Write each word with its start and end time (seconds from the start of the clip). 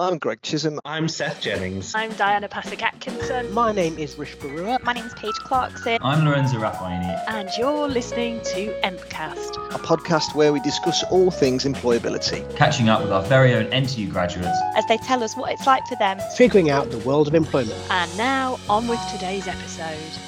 I'm 0.00 0.18
Greg 0.18 0.42
Chisholm. 0.42 0.78
I'm 0.84 1.08
Seth 1.08 1.40
Jennings. 1.40 1.92
I'm 1.92 2.12
Diana 2.12 2.48
Pasek 2.48 2.82
Atkinson. 2.82 3.52
My 3.52 3.72
name 3.72 3.98
is 3.98 4.16
Rish 4.16 4.36
Barua. 4.36 4.80
My 4.84 4.92
name 4.92 5.04
is 5.04 5.12
Paige 5.14 5.34
Clarkson. 5.34 5.98
I'm 6.02 6.24
Lorenzo 6.24 6.58
Raffaini. 6.58 7.20
And 7.26 7.50
you're 7.58 7.88
listening 7.88 8.40
to 8.42 8.80
Empcast, 8.82 9.56
a 9.74 9.78
podcast 9.80 10.36
where 10.36 10.52
we 10.52 10.60
discuss 10.60 11.02
all 11.10 11.32
things 11.32 11.64
employability. 11.64 12.48
Catching 12.54 12.88
up 12.88 13.02
with 13.02 13.10
our 13.10 13.24
very 13.24 13.54
own 13.54 13.64
NTU 13.72 14.08
graduates 14.08 14.56
as 14.76 14.86
they 14.86 14.98
tell 14.98 15.24
us 15.24 15.36
what 15.36 15.50
it's 15.50 15.66
like 15.66 15.84
for 15.88 15.96
them. 15.96 16.20
Figuring 16.36 16.70
out 16.70 16.92
the 16.92 16.98
world 16.98 17.26
of 17.26 17.34
employment. 17.34 17.84
And 17.90 18.16
now, 18.16 18.60
on 18.68 18.86
with 18.86 19.00
today's 19.10 19.48
episode. 19.48 20.27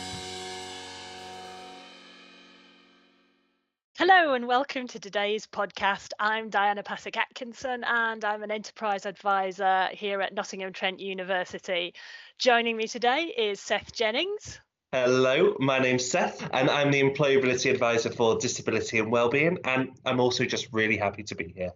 Hello 4.01 4.33
and 4.33 4.49
welcome 4.49 4.87
to 4.87 4.99
today's 4.99 5.47
podcast. 5.47 6.13
I'm 6.19 6.49
Diana 6.49 6.83
Pasek 6.83 7.19
Atkinson 7.19 7.85
and 7.85 8.25
I'm 8.25 8.43
an 8.43 8.51
enterprise 8.51 9.05
advisor 9.05 9.89
here 9.93 10.23
at 10.23 10.33
Nottingham 10.33 10.73
Trent 10.73 11.01
University. 11.01 11.93
Joining 12.39 12.79
me 12.79 12.89
today 12.89 13.25
is 13.37 13.61
Seth 13.61 13.93
Jennings. 13.93 14.59
Hello, 14.93 15.55
my 15.61 15.79
name's 15.79 16.11
Seth 16.11 16.49
and 16.55 16.71
I'm 16.71 16.91
the 16.91 17.03
employability 17.03 17.71
advisor 17.71 18.11
for 18.11 18.39
disability 18.39 19.01
and 19.01 19.13
wellbeing 19.13 19.59
and 19.65 19.91
I'm 20.07 20.19
also 20.19 20.47
just 20.47 20.69
really 20.73 20.97
happy 20.97 21.25
to 21.25 21.35
be 21.35 21.53
here. 21.55 21.73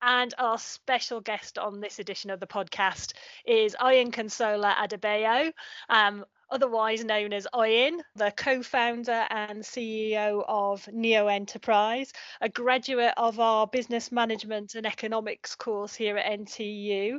And 0.00 0.32
our 0.38 0.56
special 0.56 1.20
guest 1.20 1.58
on 1.58 1.80
this 1.80 1.98
edition 1.98 2.30
of 2.30 2.40
the 2.40 2.46
podcast 2.46 3.12
is 3.44 3.76
Oyinkansola 3.78 4.74
Adebayo. 4.74 5.52
Um, 5.90 6.24
otherwise 6.52 7.04
known 7.04 7.32
as 7.32 7.48
Oyin, 7.54 8.00
the 8.14 8.30
co 8.30 8.62
founder 8.62 9.26
and 9.30 9.62
CEO 9.62 10.44
of 10.46 10.84
Niyo 10.84 11.32
Enterprise, 11.32 12.12
a 12.40 12.48
graduate 12.48 13.14
of 13.16 13.40
our 13.40 13.66
business 13.66 14.12
management 14.12 14.74
and 14.74 14.86
economics 14.86 15.56
course 15.56 15.94
here 15.94 16.18
at 16.18 16.40
NTU, 16.40 17.18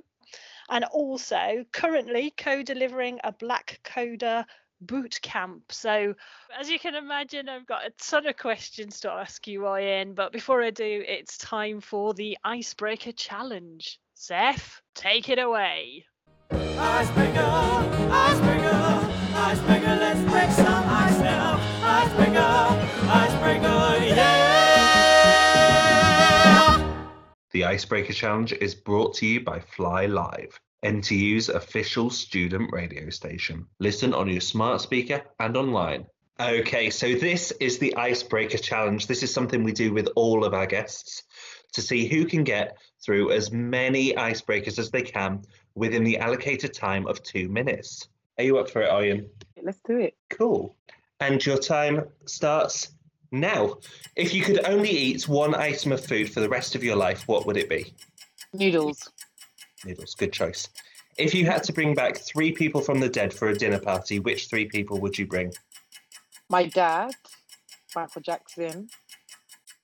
and 0.70 0.86
also 0.86 1.66
currently 1.74 2.32
co 2.38 2.62
delivering 2.62 3.20
a 3.24 3.32
Black 3.32 3.80
Codher 3.84 4.46
boot 4.80 5.20
camp. 5.22 5.72
So, 5.72 6.14
as 6.58 6.70
you 6.70 6.78
can 6.78 6.96
imagine, 6.96 7.50
I've 7.50 7.66
got 7.66 7.86
a 7.86 7.92
ton 7.92 8.28
of 8.28 8.38
questions 8.38 9.00
to 9.02 9.12
ask 9.12 9.48
you, 9.48 9.62
Oyin. 9.62 10.14
But 10.14 10.32
before 10.32 10.62
I 10.62 10.70
do, 10.70 11.04
it's 11.08 11.38
time 11.38 11.82
for 11.82 12.14
the 12.14 12.38
icebreaker 12.44 13.12
challenge. 13.12 14.00
Seth, 14.14 14.82
take 14.94 15.30
it 15.30 15.40
away. 15.40 16.06
Icebreaker, 16.52 17.40
icebreaker, 18.12 19.10
icebreaker, 19.36 19.96
let's 19.96 20.22
break 20.32 20.52
some 20.52 20.84
ice 20.88 21.20
now. 21.20 21.60
Icebreaker, 21.82 22.80
icebreaker, 23.10 24.06
yeah! 24.06 24.44
The 27.52 27.66
Icebreaker 27.66 28.14
Challenge 28.14 28.54
is 28.54 28.76
brought 28.76 29.14
to 29.16 29.26
you 29.26 29.42
by 29.42 29.60
Fly 29.60 30.06
Live. 30.08 30.60
NTU's 30.84 31.50
official 31.50 32.10
student 32.10 32.72
radio 32.74 33.10
station. 33.10 33.68
Listen 33.80 34.14
on 34.14 34.28
your 34.28 34.42
smart 34.42 34.82
speaker 34.82 35.22
and 35.40 35.56
online. 35.56 36.06
Okay, 36.40 36.90
so 36.90 37.14
this 37.14 37.52
is 37.60 37.78
the 37.78 37.96
icebreaker 37.96 38.58
challenge. 38.58 39.08
This 39.08 39.24
is 39.24 39.34
something 39.34 39.64
we 39.64 39.72
do 39.72 39.94
with 39.94 40.10
all 40.16 40.44
of 40.44 40.54
our 40.54 40.66
guests 40.66 41.24
to 41.74 41.82
see 41.82 42.08
who 42.08 42.26
can 42.26 42.44
get 42.44 42.78
through 43.04 43.32
as 43.32 43.52
many 43.52 44.14
icebreakers 44.14 44.80
as 44.80 44.92
they 44.92 45.04
can 45.04 45.44
within 45.76 46.04
the 46.04 46.18
allocated 46.18 46.74
time 46.74 47.08
of 47.08 47.22
two 47.24 47.50
minutes. 47.50 48.08
Are 48.38 48.44
you 48.44 48.58
up 48.58 48.70
for 48.70 48.82
it, 48.82 48.90
Oyin? 48.90 49.28
Let's 49.62 49.80
do 49.86 49.98
it. 49.98 50.16
Cool. 50.30 50.76
And 51.20 51.44
your 51.46 51.58
time 51.58 52.06
starts 52.26 52.90
now. 53.32 53.78
If 54.16 54.34
you 54.34 54.44
could 54.44 54.66
only 54.66 54.90
eat 54.90 55.28
one 55.28 55.56
item 55.56 55.92
of 55.92 56.04
food 56.06 56.32
for 56.32 56.40
the 56.40 56.50
rest 56.50 56.76
of 56.76 56.84
your 56.84 56.96
life, 56.96 57.28
what 57.28 57.46
would 57.46 57.58
it 57.58 57.70
be? 57.70 57.94
Noodles 58.54 59.10
noodles. 59.86 60.16
Good 60.16 60.34
choice. 60.34 60.70
If 61.18 61.34
you 61.34 61.46
had 61.46 61.64
to 61.64 61.74
bring 61.74 61.94
back 61.94 62.18
three 62.18 62.52
people 62.52 62.82
from 62.82 63.00
the 63.00 63.10
dead 63.10 63.34
for 63.34 63.50
a 63.50 63.58
dinner 63.58 63.80
party, 63.80 64.20
which 64.20 64.48
three 64.48 64.66
people 64.66 65.00
would 65.02 65.18
you 65.18 65.28
bring? 65.28 65.54
My 66.50 66.68
dad, 66.68 67.12
Michael 67.96 68.22
Jackson, 68.22 68.90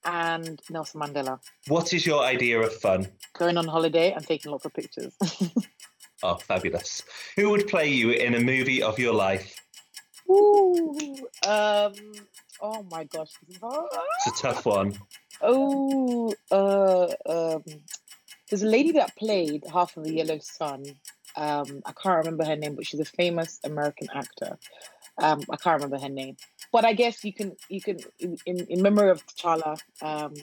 and 0.04 0.60
Nelson 0.70 1.00
Mandela. 1.00 1.40
What 1.68 1.92
is 1.92 2.06
your 2.06 2.22
idea 2.22 2.60
of 2.60 2.74
fun? 2.74 3.08
Going 3.38 3.56
on 3.56 3.66
holiday 3.66 4.12
and 4.12 4.26
taking 4.26 4.50
lots 4.50 4.64
of 4.64 4.74
pictures. 4.74 5.14
oh, 6.22 6.36
fabulous. 6.36 7.02
Who 7.36 7.50
would 7.50 7.68
play 7.68 7.88
you 7.88 8.10
in 8.10 8.34
a 8.34 8.40
movie 8.40 8.82
of 8.82 8.98
your 8.98 9.14
life? 9.14 9.54
Ooh, 10.30 11.16
um, 11.46 11.92
oh 12.60 12.86
my 12.90 13.04
gosh. 13.04 13.32
It's 13.50 14.40
a 14.40 14.42
tough 14.42 14.64
one. 14.64 14.98
Oh, 15.42 16.32
uh, 16.50 17.08
um, 17.26 17.64
there's 18.48 18.62
a 18.62 18.66
lady 18.66 18.92
that 18.92 19.16
played 19.16 19.64
half 19.72 19.96
of 19.96 20.04
the 20.04 20.14
Yellow 20.14 20.38
Sun. 20.40 20.84
Um, 21.36 21.82
I 21.86 21.92
can't 21.92 22.18
remember 22.18 22.44
her 22.44 22.56
name, 22.56 22.74
but 22.74 22.86
she's 22.86 23.00
a 23.00 23.04
famous 23.04 23.58
American 23.64 24.08
actor. 24.14 24.58
Um, 25.18 25.42
I 25.50 25.56
can't 25.56 25.82
remember 25.82 25.98
her 25.98 26.08
name, 26.08 26.36
but 26.72 26.84
I 26.84 26.92
guess 26.92 27.24
you 27.24 27.32
can 27.32 27.56
you 27.68 27.80
can 27.80 27.98
in 28.18 28.36
in 28.46 28.82
memory 28.82 29.10
of 29.10 29.24
T'Challa. 29.26 29.78
Um, 30.00 30.34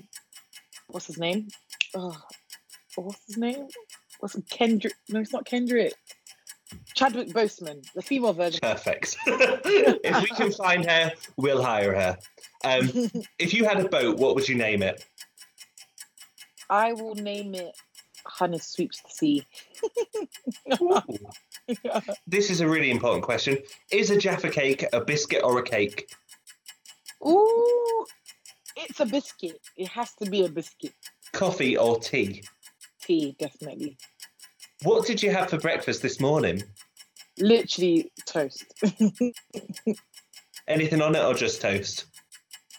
what's 0.87 1.07
his 1.07 1.17
name? 1.17 1.47
Oh, 1.95 2.17
what's 2.95 3.25
his 3.25 3.37
name? 3.37 3.67
What's? 4.19 4.37
Kendrick? 4.49 4.93
No, 5.09 5.19
it's 5.19 5.33
not 5.33 5.45
Kendrick. 5.45 5.93
Chadwick 6.93 7.29
Boseman, 7.29 7.85
the 7.93 8.01
female 8.01 8.33
version. 8.33 8.59
Perfect. 8.61 9.15
if 9.25 10.21
we 10.21 10.27
can 10.29 10.51
find 10.51 10.85
her, 10.89 11.13
we'll 11.37 11.61
hire 11.61 11.93
her. 11.95 12.17
Um, 12.65 12.89
if 13.39 13.53
you 13.53 13.63
had 13.63 13.79
a 13.79 13.87
boat, 13.87 14.17
what 14.17 14.35
would 14.35 14.49
you 14.49 14.55
name 14.55 14.83
it? 14.83 15.05
I 16.69 16.91
will 16.93 17.15
name 17.15 17.55
it 17.55 17.73
honey 18.27 18.59
sweeps 18.59 19.01
the 19.01 19.09
sea. 19.09 19.45
This 22.25 22.49
is 22.49 22.61
a 22.61 22.67
really 22.67 22.91
important 22.91 23.25
question. 23.25 23.57
Is 23.91 24.09
a 24.09 24.17
Jaffa 24.17 24.49
cake 24.49 24.85
a 24.93 25.01
biscuit 25.01 25.43
or 25.43 25.59
a 25.59 25.63
cake? 25.63 26.09
Ooh, 27.27 28.05
it's 28.77 29.01
a 29.01 29.05
biscuit. 29.05 29.59
It 29.75 29.89
has 29.89 30.13
to 30.21 30.29
be 30.29 30.45
a 30.45 30.49
biscuit. 30.49 30.93
Coffee 31.33 31.75
or 31.75 31.99
tea? 31.99 32.43
Tea, 33.07 33.35
definitely. 33.39 33.97
What 34.83 35.07
did 35.07 35.23
you 35.23 35.31
have 35.31 35.49
for 35.49 35.57
breakfast 35.57 36.01
this 36.01 36.19
morning? 36.19 36.61
Literally 37.39 38.11
toast. 38.25 38.65
Anything 40.67 41.01
on 41.01 41.15
it 41.15 41.23
or 41.23 41.33
just 41.33 41.61
toast? 41.61 42.03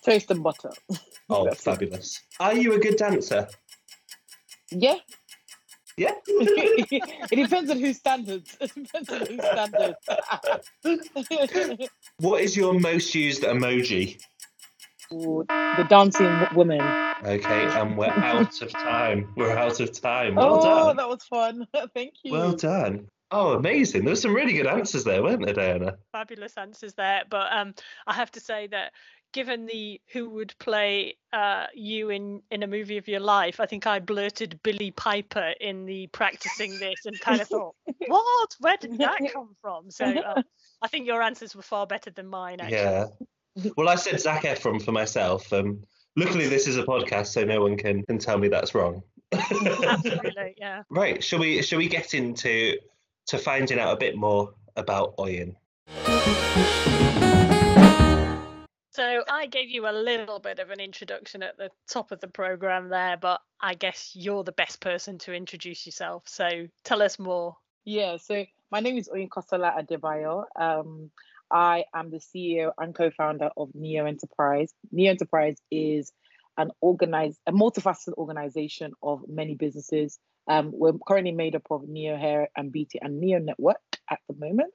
Toast 0.05 0.31
and 0.31 0.43
butter. 0.43 0.71
Oh, 1.31 1.51
fabulous. 1.51 2.23
It. 2.41 2.43
Are 2.43 2.55
you 2.55 2.73
a 2.73 2.79
good 2.79 2.97
dancer? 2.97 3.49
Yeah, 4.71 4.95
yeah. 5.99 6.15
it 6.27 7.37
depends 7.37 7.71
on 7.71 7.79
whose 7.79 7.99
standards. 7.99 8.57
It 8.59 8.73
depends 8.75 9.11
on 9.11 9.27
whose 9.27 9.45
standards. 9.45 9.99
what 12.17 12.41
is 12.41 12.57
your 12.57 12.81
most 12.81 13.15
used 13.15 13.43
emoji? 13.43 14.19
Ooh, 15.13 15.45
the 15.49 15.87
dancing 15.91 16.47
woman. 16.55 17.08
Okay, 17.25 17.67
and 17.81 17.97
we're 17.97 18.07
out 18.07 18.61
of 18.63 18.71
time. 18.71 19.33
We're 19.37 19.57
out 19.57 19.81
of 19.81 20.01
time. 20.01 20.35
Well 20.35 20.63
done. 20.63 20.73
oh, 20.73 20.87
done. 20.87 20.97
that 20.97 21.09
was 21.09 21.25
fun. 21.25 21.67
Thank 21.95 22.15
you. 22.23 22.33
Well 22.33 22.53
done. 22.53 23.09
Oh, 23.31 23.53
amazing. 23.53 24.05
There 24.05 24.13
were 24.13 24.17
some 24.17 24.35
really 24.35 24.55
good 24.55 24.67
answers 24.67 25.05
there, 25.05 25.23
weren't 25.23 25.45
there, 25.45 25.55
Diana? 25.55 25.99
Fabulous 26.13 26.57
answers 26.57 26.95
there. 26.95 27.25
But 27.29 27.53
um, 27.53 27.75
I 28.07 28.15
have 28.15 28.31
to 28.33 28.41
say 28.41 28.69
that 28.69 28.93
given 29.35 29.67
the 29.67 30.01
who 30.13 30.31
would 30.31 30.55
play 30.59 31.19
uh, 31.33 31.67
you 31.75 32.09
in 32.09 32.41
in 32.51 32.63
a 32.63 32.67
movie 32.67 32.97
of 32.97 33.07
your 33.07 33.21
life, 33.21 33.61
I 33.61 33.67
think 33.67 33.87
I 33.87 33.99
blurted 33.99 34.61
Billie 34.63 34.93
Piper 34.93 35.53
in 35.61 35.85
the 35.85 36.07
practicing 36.07 36.79
this 36.79 37.05
and 37.05 37.21
kind 37.21 37.41
of 37.41 37.49
thought, 37.49 37.75
what? 38.07 38.57
Where 38.61 38.77
did 38.79 38.97
that 38.99 39.19
come 39.33 39.55
from? 39.61 39.91
So 39.91 40.07
uh, 40.07 40.43
I 40.81 40.89
think 40.89 41.07
your 41.07 41.23
answers 41.23 41.55
were 41.55 41.63
far 41.63 41.87
better 41.87 42.11
than 42.11 42.27
mine. 42.27 42.61
Actually. 42.61 42.79
Yeah. 42.79 43.07
Well, 43.77 43.89
I 43.89 43.97
said 43.97 44.21
Zac 44.21 44.45
Efron 44.45 44.83
for 44.83 44.93
myself. 44.93 45.53
Um, 45.53 45.83
luckily, 46.17 46.49
this 46.49 46.67
is 46.67 46.77
a 46.77 46.83
podcast, 46.83 47.29
so 47.29 47.45
no 47.45 47.61
one 47.61 47.77
can 47.77 48.03
can 48.05 48.19
tell 48.19 48.39
me 48.39 48.49
that's 48.49 48.75
wrong. 48.75 49.03
Absolutely, 49.33 50.55
yeah. 50.57 50.83
Right. 50.91 51.23
Shall 51.23 51.39
we? 51.39 51.63
Shall 51.63 51.79
we 51.79 51.89
get 51.89 52.15
into 52.15 52.79
to 53.27 53.39
finding 53.39 53.79
out 53.79 53.93
a 53.93 53.97
bit 53.97 54.17
more 54.17 54.55
about 54.77 55.17
Oyin? 55.17 55.57
So 58.99 59.23
I 59.31 59.47
gave 59.47 59.71
you 59.71 59.89
a 59.89 59.93
little 59.93 60.41
bit 60.41 60.59
of 60.59 60.71
an 60.71 60.81
introduction 60.81 61.45
at 61.45 61.57
the 61.57 61.71
top 61.89 62.11
of 62.11 62.19
the 62.19 62.27
program 62.27 62.89
there, 62.89 63.17
but 63.17 63.41
I 63.61 63.75
guess 63.75 64.11
you're 64.17 64.43
the 64.43 64.51
best 64.51 64.81
person 64.81 65.19
to 65.19 65.33
introduce 65.33 65.87
yourself. 65.87 66.25
So 66.27 66.67
tell 66.83 67.01
us 67.01 67.17
more. 67.17 67.57
Yeah, 67.85 68.17
so 68.17 68.45
my 68.73 68.81
name 68.81 68.99
is 68.99 69.09
Oyinkansola 69.09 69.87
Adebayo. 69.87 70.47
Um, 70.57 71.13
I 71.51 71.85
am 71.95 72.11
the 72.11 72.19
CEO 72.19 72.73
and 72.79 72.95
co-founder 72.95 73.51
of 73.57 73.71
Niyo 73.71 74.09
Enterprise. 74.09 74.73
Niyo 74.95 75.11
Enterprise 75.11 75.57
is 75.71 76.13
an 76.57 76.71
organized, 76.81 77.39
a 77.47 77.53
multifaceted 77.53 78.15
organization 78.15 78.93
of 79.03 79.23
many 79.29 79.55
businesses. 79.55 80.19
Um, 80.49 80.71
we're 80.73 80.93
currently 81.07 81.33
made 81.33 81.55
up 81.55 81.67
of 81.71 81.83
Niyo 81.83 82.19
Hair 82.19 82.49
and 82.57 82.73
Beauty 82.73 82.99
and 83.01 83.23
Niyo 83.23 83.43
Network 83.43 83.77
at 84.11 84.19
the 84.29 84.35
moment. 84.35 84.73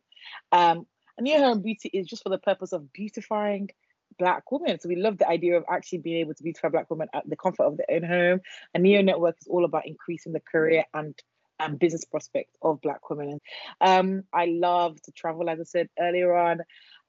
Um, 0.51 0.85
and 1.17 1.27
Niyo 1.27 1.37
Hair 1.37 1.51
and 1.51 1.63
Beauty 1.63 1.89
is 1.93 2.07
just 2.07 2.23
for 2.23 2.29
the 2.29 2.37
purpose 2.37 2.71
of 2.71 2.91
beautifying 2.93 3.69
black 4.17 4.51
women. 4.51 4.79
So 4.79 4.89
we 4.89 4.95
love 4.95 5.17
the 5.17 5.27
idea 5.27 5.57
of 5.57 5.65
actually 5.69 5.99
being 5.99 6.17
able 6.17 6.33
to 6.35 6.43
beautify 6.43 6.69
black 6.69 6.89
women 6.89 7.07
at 7.13 7.27
the 7.29 7.35
comfort 7.35 7.63
of 7.63 7.77
their 7.77 7.87
own 7.89 8.03
home. 8.03 8.41
And 8.73 8.85
Niyo 8.85 9.03
Network 9.03 9.35
is 9.39 9.47
all 9.47 9.65
about 9.65 9.87
increasing 9.87 10.33
the 10.33 10.39
career 10.39 10.85
and 10.93 11.15
and 11.63 11.79
business 11.79 12.05
prospect 12.05 12.49
of 12.61 12.81
Black 12.81 13.09
women. 13.09 13.39
Um, 13.81 14.23
I 14.33 14.45
love 14.45 15.01
to 15.03 15.11
travel, 15.11 15.49
as 15.49 15.59
I 15.59 15.63
said 15.63 15.89
earlier 15.99 16.35
on. 16.35 16.61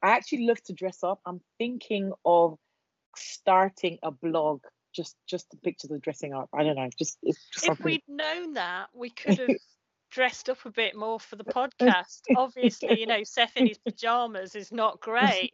I 0.02 0.10
actually 0.10 0.46
love 0.46 0.62
to 0.64 0.72
dress 0.72 1.02
up. 1.02 1.20
I'm 1.26 1.40
thinking 1.58 2.12
of 2.24 2.58
starting 3.16 3.98
a 4.02 4.10
blog 4.10 4.60
just 4.94 5.16
just 5.28 5.50
the 5.50 5.56
pictures 5.58 5.90
of 5.90 6.00
dressing 6.02 6.32
up. 6.32 6.48
I 6.54 6.62
don't 6.62 6.76
know, 6.76 6.88
just 6.98 7.18
it's 7.22 7.38
just 7.52 7.66
If 7.66 7.66
something. 7.66 7.84
we'd 7.84 8.02
known 8.08 8.54
that, 8.54 8.88
we 8.94 9.10
could 9.10 9.38
have 9.38 9.56
dressed 10.14 10.48
up 10.48 10.64
a 10.64 10.70
bit 10.70 10.96
more 10.96 11.18
for 11.18 11.36
the 11.36 11.44
podcast. 11.44 12.20
Obviously, 12.36 13.00
you 13.00 13.06
know, 13.06 13.22
Seth 13.24 13.56
in 13.56 13.66
his 13.66 13.78
pajamas 13.78 14.54
is 14.54 14.70
not 14.70 15.00
great. 15.00 15.52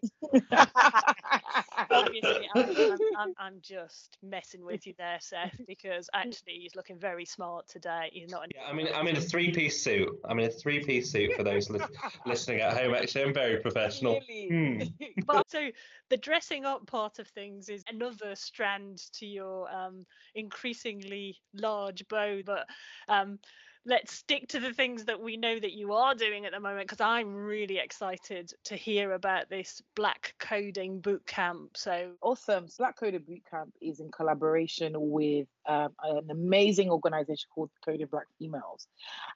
Obviously, 1.90 2.48
I'm, 2.54 2.76
I'm, 2.76 2.98
I'm, 3.18 3.34
I'm 3.38 3.54
just 3.62 4.18
messing 4.22 4.64
with 4.64 4.86
you 4.86 4.92
there, 4.98 5.16
Seth, 5.20 5.56
because 5.66 6.10
actually 6.12 6.58
he's 6.60 6.76
looking 6.76 6.98
very 6.98 7.24
smart 7.24 7.68
today. 7.68 8.10
He's 8.12 8.30
not. 8.30 8.46
Yeah, 8.54 8.64
I 8.68 8.72
mean, 8.74 8.88
I'm 8.94 9.08
in 9.08 9.16
a 9.16 9.20
three-piece 9.20 9.82
suit. 9.82 10.10
I'm 10.28 10.38
in 10.38 10.46
a 10.46 10.52
three-piece 10.52 11.10
suit 11.10 11.32
for 11.34 11.42
those 11.42 11.70
lis- 11.70 11.82
listening 12.26 12.60
at 12.60 12.76
home. 12.76 12.94
Actually, 12.94 13.24
I'm 13.24 13.34
very 13.34 13.56
professional. 13.56 14.20
Really? 14.28 14.92
but 15.26 15.50
so 15.50 15.70
the 16.10 16.18
dressing 16.18 16.66
up 16.66 16.86
part 16.86 17.18
of 17.18 17.26
things 17.28 17.70
is 17.70 17.82
another 17.88 18.34
strand 18.34 18.98
to 19.14 19.26
your 19.26 19.72
um, 19.74 20.04
increasingly 20.34 21.38
large 21.54 22.06
bow. 22.08 22.42
But 22.44 22.66
um, 23.08 23.38
let's 23.86 24.12
stick 24.12 24.48
to 24.48 24.60
the 24.60 24.72
things 24.74 25.06
that 25.06 25.20
we 25.20 25.36
know 25.36 25.58
that 25.58 25.72
you 25.72 25.92
are 25.92 26.14
doing 26.14 26.44
at 26.46 26.52
the 26.52 26.60
moment, 26.60 26.88
because 26.88 27.00
I'm 27.00 27.34
really 27.34 27.78
excited 27.78 28.52
to 28.64 28.76
hear 28.76 29.12
about 29.12 29.48
this 29.48 29.82
black 29.96 30.34
coding 30.38 31.00
boot 31.00 31.26
camp. 31.26 31.76
So 31.76 32.12
Awesome. 32.22 32.68
So 32.68 32.76
Black 32.78 32.98
Codher 32.98 33.20
Bootcamp 33.20 33.70
is 33.80 34.00
in 34.00 34.10
collaboration 34.10 34.94
with 34.96 35.48
um, 35.66 35.90
an 36.02 36.30
amazing 36.30 36.90
organization 36.90 37.48
called 37.54 37.70
Coding 37.84 38.06
Black 38.06 38.26
Females. 38.38 38.86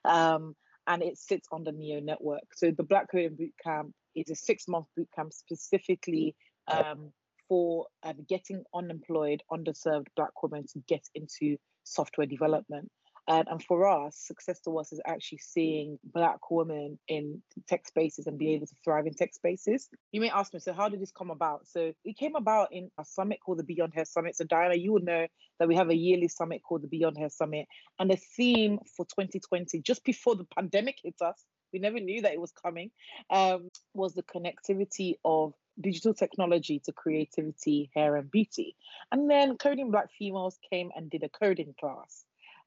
Um, 0.05 0.55
and 0.87 1.03
it 1.03 1.19
sits 1.19 1.49
on 1.51 1.65
the 1.65 1.73
Niyo 1.73 2.03
network. 2.03 2.55
So 2.55 2.71
the 2.71 2.83
Black 2.83 3.11
Coding 3.11 3.37
Bootcamp 3.37 3.93
is 4.15 4.31
a 4.31 4.35
six 4.35 4.69
month 4.69 4.87
bootcamp 4.99 5.33
specifically 5.33 6.35
um, 6.69 7.13
for 7.49 7.87
um, 8.03 8.17
getting 8.29 8.65
unemployed, 8.75 9.43
underserved 9.51 10.07
Black 10.17 10.43
women 10.43 10.67
to 10.73 10.79
get 10.87 11.03
into 11.15 11.57
software 11.85 12.27
development. 12.27 12.91
And 13.27 13.63
for 13.63 13.87
us, 13.89 14.17
success 14.19 14.61
to 14.61 14.79
us 14.79 14.93
is 14.93 15.01
actually 15.07 15.39
seeing 15.39 15.99
Black 16.05 16.51
women 16.51 16.99
in 17.09 17.43
tech 17.67 17.87
spaces 17.87 18.27
and 18.27 18.39
be 18.39 18.53
able 18.53 18.67
to 18.67 18.75
thrive 18.85 19.07
in 19.07 19.15
tech 19.15 19.33
spaces. 19.33 19.89
You 20.13 20.21
may 20.21 20.29
ask 20.29 20.53
me, 20.53 20.61
so 20.61 20.75
how 20.75 20.91
did 20.91 21.01
this 21.01 21.11
come 21.11 21.31
about? 21.31 21.67
So 21.67 21.93
it 22.05 22.19
came 22.19 22.37
about 22.37 22.69
in 22.71 22.91
a 22.99 23.05
summit 23.05 23.39
called 23.45 23.61
the 23.61 23.65
Beyond 23.65 23.95
Hair 23.95 24.05
Summit. 24.05 24.37
So 24.37 24.45
Diana, 24.45 24.75
you 24.75 24.93
would 24.93 25.05
know 25.05 25.27
that 25.59 25.69
we 25.69 25.75
have 25.75 25.89
a 25.89 25.97
yearly 25.97 26.29
summit 26.29 26.63
called 26.63 26.83
the 26.83 26.89
Beyond 26.89 27.17
Hair 27.17 27.31
Summit. 27.31 27.67
And 27.99 28.11
the 28.11 28.19
theme 28.37 28.79
for 28.95 29.07
2020, 29.07 29.81
just 29.81 30.05
before 30.05 30.37
the 30.37 30.47
pandemic 30.57 30.99
hit 31.03 31.17
us, 31.23 31.43
we 31.73 31.79
never 31.79 32.01
knew 32.01 32.23
that 32.23 32.33
it 32.33 32.41
was 32.41 32.53
coming, 32.53 32.91
um, 33.31 33.69
was 33.95 34.15
the 34.15 34.23
connectivity 34.23 35.15
of 35.25 35.55
digital 35.81 36.15
technology 36.15 36.81
to 36.85 36.93
creativity, 36.93 37.91
hair, 37.95 38.17
and 38.17 38.31
beauty. 38.31 38.77
And 39.11 39.29
then 39.31 39.57
Coding 39.57 39.91
Black 39.91 40.11
Females 40.17 40.59
came 40.71 40.91
and 40.95 41.11
did 41.11 41.25
a 41.25 41.29
coding 41.29 41.75
class. 41.81 42.25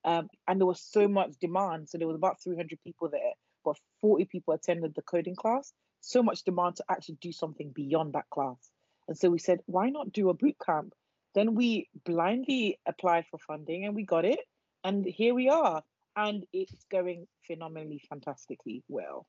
Um, 0.07 0.29
and 0.47 0.59
there 0.59 0.65
was 0.65 0.81
so 0.81 1.07
much 1.09 1.33
demand. 1.41 1.89
So 1.89 1.97
there 1.97 2.07
was 2.07 2.15
about 2.15 2.41
300 2.41 2.79
people 2.81 3.09
there, 3.09 3.33
but 3.65 3.75
40 3.99 4.25
people 4.25 4.53
attended 4.53 4.95
the 4.95 5.01
coding 5.01 5.35
class. 5.35 5.73
So 5.99 6.23
much 6.23 6.43
demand 6.43 6.77
to 6.77 6.85
actually 6.89 7.17
do 7.19 7.33
something 7.33 7.71
beyond 7.75 8.13
that 8.13 8.29
class. 8.29 8.71
And 9.09 9.17
so 9.17 9.29
we 9.29 9.39
said, 9.39 9.59
why 9.65 9.89
not 9.89 10.13
do 10.13 10.29
a 10.29 10.33
boot 10.33 10.55
camp? 10.65 10.93
Then 11.35 11.55
we 11.55 11.89
blindly 12.05 12.79
applied 12.87 13.25
for 13.29 13.37
funding 13.37 13.85
and 13.85 13.95
we 13.95 14.05
got 14.05 14.23
it. 14.23 14.39
And 14.85 15.05
here 15.05 15.35
we 15.35 15.49
are. 15.49 15.83
And 16.15 16.45
it's 16.53 16.85
going 16.89 17.27
phenomenally, 17.45 18.01
fantastically 18.09 18.83
well. 18.87 19.27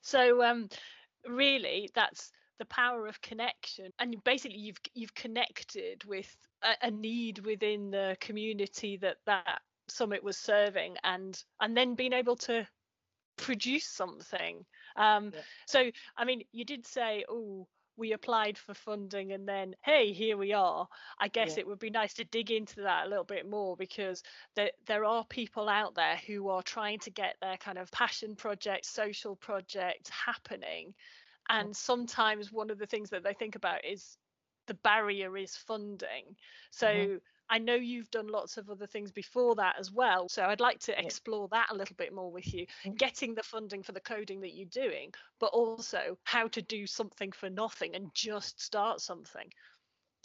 So 0.00 0.42
um, 0.42 0.70
really, 1.28 1.90
that's 1.94 2.32
the 2.58 2.64
power 2.64 3.06
of 3.06 3.20
connection, 3.20 3.92
and 3.98 4.16
basically 4.24 4.56
you've 4.56 4.78
you've 4.94 5.14
connected 5.14 6.02
with 6.04 6.34
a, 6.62 6.86
a 6.86 6.90
need 6.90 7.40
within 7.40 7.90
the 7.90 8.16
community 8.18 8.96
that 8.96 9.18
that 9.26 9.60
summit 9.88 10.22
was 10.22 10.36
serving, 10.36 10.96
and 11.02 11.42
and 11.60 11.76
then 11.76 11.94
being 11.94 12.12
able 12.12 12.36
to 12.36 12.66
produce 13.36 13.86
something. 13.86 14.64
Um, 14.96 15.32
Yeah. 15.34 15.42
So 15.66 15.90
I 16.16 16.24
mean, 16.24 16.44
you 16.52 16.64
did 16.64 16.86
say, 16.86 17.24
oh. 17.28 17.68
We 17.98 18.12
applied 18.12 18.58
for 18.58 18.74
funding 18.74 19.32
and 19.32 19.48
then, 19.48 19.74
hey, 19.82 20.12
here 20.12 20.36
we 20.36 20.52
are. 20.52 20.86
I 21.18 21.28
guess 21.28 21.56
Yeah. 21.56 21.60
it 21.60 21.66
would 21.66 21.78
be 21.78 21.88
nice 21.88 22.12
to 22.12 22.24
dig 22.24 22.50
into 22.50 22.82
that 22.82 23.06
a 23.06 23.08
little 23.08 23.24
bit 23.24 23.48
more 23.48 23.74
because 23.74 24.22
there, 24.54 24.70
there 24.84 25.06
are 25.06 25.24
people 25.24 25.66
out 25.66 25.94
there 25.94 26.16
who 26.26 26.50
are 26.50 26.62
trying 26.62 26.98
to 26.98 27.10
get 27.10 27.36
their 27.40 27.56
kind 27.56 27.78
of 27.78 27.90
passion 27.92 28.36
project 28.36 28.84
social 28.84 29.34
project 29.34 30.10
happening. 30.10 30.94
And 31.48 31.74
sometimes 31.74 32.52
one 32.52 32.68
of 32.68 32.76
the 32.78 32.86
things 32.86 33.08
that 33.08 33.22
they 33.22 33.32
think 33.32 33.56
about 33.56 33.82
is 33.82 34.18
the 34.66 34.74
barrier 34.74 35.34
is 35.38 35.56
funding. 35.56 36.36
So 36.72 37.18
I 37.48 37.58
know 37.58 37.74
you've 37.74 38.10
done 38.10 38.28
lots 38.28 38.56
of 38.56 38.70
other 38.70 38.86
things 38.86 39.12
before 39.12 39.54
that 39.56 39.76
as 39.78 39.92
well. 39.92 40.28
So 40.28 40.44
I'd 40.44 40.60
like 40.60 40.80
to 40.80 40.98
explore 40.98 41.48
that 41.48 41.68
a 41.70 41.74
little 41.74 41.96
bit 41.96 42.12
more 42.12 42.30
with 42.30 42.52
you, 42.52 42.66
getting 42.96 43.34
the 43.34 43.42
funding 43.42 43.82
for 43.82 43.92
the 43.92 44.00
coding 44.00 44.40
that 44.40 44.54
you're 44.54 44.66
doing, 44.66 45.12
but 45.38 45.52
also 45.52 46.18
how 46.24 46.48
to 46.48 46.62
do 46.62 46.86
something 46.86 47.32
for 47.32 47.48
nothing 47.48 47.94
and 47.94 48.10
just 48.14 48.60
start 48.60 49.00
something. 49.00 49.48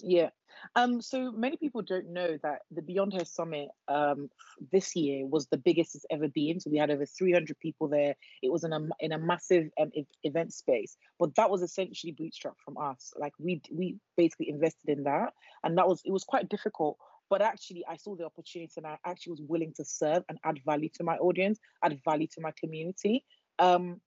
Yeah. 0.03 0.29
Um, 0.75 1.01
so 1.01 1.31
many 1.31 1.57
people 1.57 1.81
don't 1.81 2.09
know 2.09 2.37
that 2.43 2.61
the 2.71 2.81
Beyond 2.81 3.13
Hair 3.13 3.25
Summit 3.25 3.69
um, 3.87 4.29
this 4.71 4.95
year 4.95 5.25
was 5.25 5.47
the 5.47 5.57
biggest 5.57 5.95
it's 5.95 6.05
ever 6.09 6.27
been. 6.27 6.59
So 6.59 6.69
we 6.69 6.77
had 6.77 6.91
over 6.91 7.05
300 7.05 7.57
people 7.59 7.87
there. 7.87 8.15
It 8.41 8.51
was 8.51 8.63
in 8.63 8.73
a 8.73 8.87
in 8.99 9.11
a 9.11 9.17
massive 9.17 9.69
um, 9.79 9.91
event 10.23 10.53
space, 10.53 10.97
but 11.19 11.35
that 11.35 11.49
was 11.49 11.61
essentially 11.61 12.13
bootstrapped 12.13 12.59
from 12.63 12.77
us. 12.77 13.13
Like 13.17 13.33
we 13.39 13.61
we 13.71 13.97
basically 14.17 14.49
invested 14.49 14.89
in 14.89 15.03
that, 15.03 15.33
and 15.63 15.77
that 15.77 15.87
was 15.87 16.01
it 16.05 16.11
was 16.11 16.23
quite 16.23 16.49
difficult. 16.49 16.97
But 17.31 17.41
actually, 17.41 17.85
I 17.87 17.95
saw 17.95 18.17
the 18.17 18.25
opportunity, 18.25 18.73
and 18.75 18.85
I 18.85 18.97
actually 19.05 19.31
was 19.31 19.41
willing 19.47 19.71
to 19.77 19.85
serve 19.85 20.23
and 20.27 20.37
add 20.43 20.59
value 20.65 20.89
to 20.95 21.03
my 21.05 21.15
audience, 21.15 21.59
add 21.81 21.97
value 22.03 22.27
to 22.33 22.41
my 22.41 22.51
community. 22.59 23.23
Um, 23.57 24.01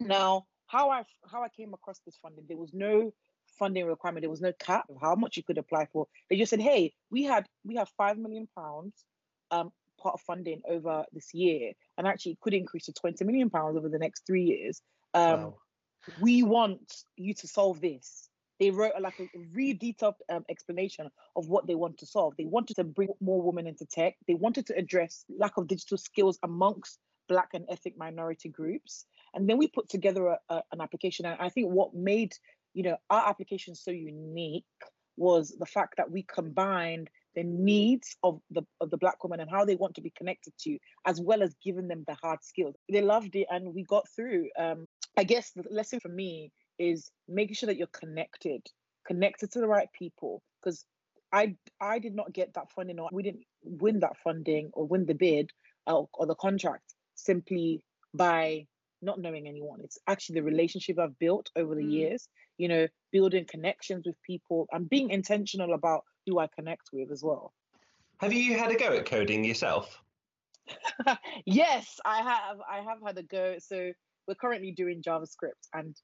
now, 0.00 0.46
how 0.66 0.90
I 0.90 1.04
how 1.30 1.44
I 1.44 1.48
came 1.48 1.72
across 1.74 2.00
this 2.04 2.18
funding, 2.20 2.44
there 2.48 2.56
was 2.56 2.74
no 2.74 3.14
funding 3.56 3.86
requirement. 3.86 4.22
There 4.22 4.30
was 4.30 4.40
no 4.40 4.52
cap 4.58 4.86
of 4.90 4.96
how 5.00 5.14
much 5.14 5.36
you 5.36 5.44
could 5.44 5.58
apply 5.58 5.86
for. 5.92 6.08
They 6.28 6.36
just 6.36 6.50
said, 6.50 6.60
"Hey, 6.60 6.92
we 7.08 7.22
had 7.22 7.46
we 7.64 7.76
have 7.76 7.88
five 7.96 8.18
million 8.18 8.48
pounds 8.58 9.04
um, 9.52 9.70
part 9.96 10.14
of 10.14 10.20
funding 10.22 10.60
over 10.68 11.04
this 11.12 11.32
year, 11.32 11.72
and 11.96 12.08
actually 12.08 12.32
it 12.32 12.40
could 12.40 12.54
increase 12.54 12.86
to 12.86 12.92
twenty 12.92 13.24
million 13.24 13.48
pounds 13.48 13.76
over 13.76 13.88
the 13.88 14.00
next 14.00 14.26
three 14.26 14.42
years. 14.42 14.82
Um, 15.14 15.40
Wow. 15.40 15.58
We 16.20 16.42
want 16.42 17.04
you 17.16 17.32
to 17.34 17.46
solve 17.46 17.80
this." 17.80 18.25
They 18.60 18.70
wrote 18.70 18.92
a, 18.96 19.00
like 19.00 19.18
a 19.20 19.28
really 19.52 19.74
detailed 19.74 20.14
um, 20.30 20.44
explanation 20.48 21.10
of 21.36 21.48
what 21.48 21.66
they 21.66 21.74
want 21.74 21.98
to 21.98 22.06
solve. 22.06 22.34
They 22.36 22.44
wanted 22.46 22.76
to 22.76 22.84
bring 22.84 23.10
more 23.20 23.42
women 23.42 23.66
into 23.66 23.86
tech. 23.86 24.14
They 24.26 24.34
wanted 24.34 24.66
to 24.66 24.76
address 24.76 25.24
lack 25.38 25.56
of 25.56 25.66
digital 25.66 25.98
skills 25.98 26.38
amongst 26.42 26.98
Black 27.28 27.50
and 27.54 27.64
ethnic 27.68 27.98
minority 27.98 28.48
groups. 28.48 29.04
And 29.34 29.48
then 29.48 29.58
we 29.58 29.66
put 29.66 29.88
together 29.88 30.26
a, 30.28 30.38
a- 30.48 30.62
an 30.72 30.80
application. 30.80 31.26
And 31.26 31.36
I 31.40 31.48
think 31.48 31.70
what 31.70 31.92
made 31.94 32.32
you 32.76 32.82
know 32.82 32.96
our 33.10 33.28
application 33.28 33.74
so 33.74 33.90
unique 33.90 34.64
was 35.16 35.56
the 35.58 35.66
fact 35.66 35.94
that 35.96 36.10
we 36.10 36.22
combined 36.22 37.08
the 37.34 37.42
needs 37.42 38.16
of 38.22 38.40
the 38.50 38.62
of 38.80 38.90
the 38.90 38.98
black 38.98 39.22
woman 39.24 39.40
and 39.40 39.50
how 39.50 39.64
they 39.64 39.76
want 39.76 39.94
to 39.94 40.02
be 40.02 40.10
connected 40.10 40.52
to 40.58 40.78
as 41.06 41.20
well 41.20 41.42
as 41.42 41.54
giving 41.64 41.88
them 41.88 42.04
the 42.06 42.14
hard 42.22 42.42
skills 42.44 42.74
they 42.92 43.00
loved 43.00 43.34
it 43.34 43.46
and 43.50 43.74
we 43.74 43.82
got 43.84 44.06
through 44.14 44.48
um 44.58 44.86
i 45.16 45.24
guess 45.24 45.52
the 45.52 45.64
lesson 45.70 46.00
for 46.00 46.08
me 46.08 46.52
is 46.78 47.10
making 47.28 47.54
sure 47.54 47.66
that 47.68 47.76
you're 47.76 47.86
connected 47.88 48.66
connected 49.06 49.50
to 49.52 49.60
the 49.60 49.66
right 49.68 49.88
people 49.92 50.42
because 50.60 50.84
i 51.32 51.54
i 51.80 51.98
did 51.98 52.14
not 52.14 52.32
get 52.32 52.52
that 52.54 52.70
funding 52.72 52.98
or 52.98 53.08
we 53.12 53.22
didn't 53.22 53.44
win 53.62 54.00
that 54.00 54.16
funding 54.22 54.70
or 54.72 54.86
win 54.86 55.06
the 55.06 55.14
bid 55.14 55.50
uh, 55.86 56.02
or 56.14 56.26
the 56.26 56.34
contract 56.34 56.94
simply 57.14 57.82
by 58.14 58.66
not 59.02 59.20
knowing 59.20 59.46
anyone 59.46 59.80
it's 59.82 59.98
actually 60.06 60.34
the 60.40 60.42
relationship 60.42 60.98
i've 60.98 61.18
built 61.18 61.50
over 61.56 61.74
the 61.74 61.84
Mm. 61.84 61.90
years 61.90 62.28
you 62.58 62.68
know 62.68 62.86
building 63.12 63.44
connections 63.48 64.04
with 64.06 64.16
people 64.22 64.66
and 64.72 64.88
being 64.88 65.10
intentional 65.10 65.74
about 65.74 66.02
who 66.26 66.38
i 66.38 66.46
connect 66.48 66.88
with 66.92 67.10
as 67.12 67.22
well 67.22 67.52
Have 68.18 68.32
you 68.32 68.58
had 68.58 68.70
a 68.70 68.76
go 68.76 68.96
at 68.96 69.06
coding 69.06 69.44
yourself? 69.44 70.02
yes 71.46 72.00
i 72.04 72.22
have 72.22 72.58
i 72.68 72.78
have 72.80 72.98
had 73.04 73.16
a 73.18 73.22
go 73.22 73.56
so 73.58 73.92
we're 74.26 74.34
currently 74.34 74.72
doing 74.72 75.02
javascript 75.02 75.68
and 75.74 75.96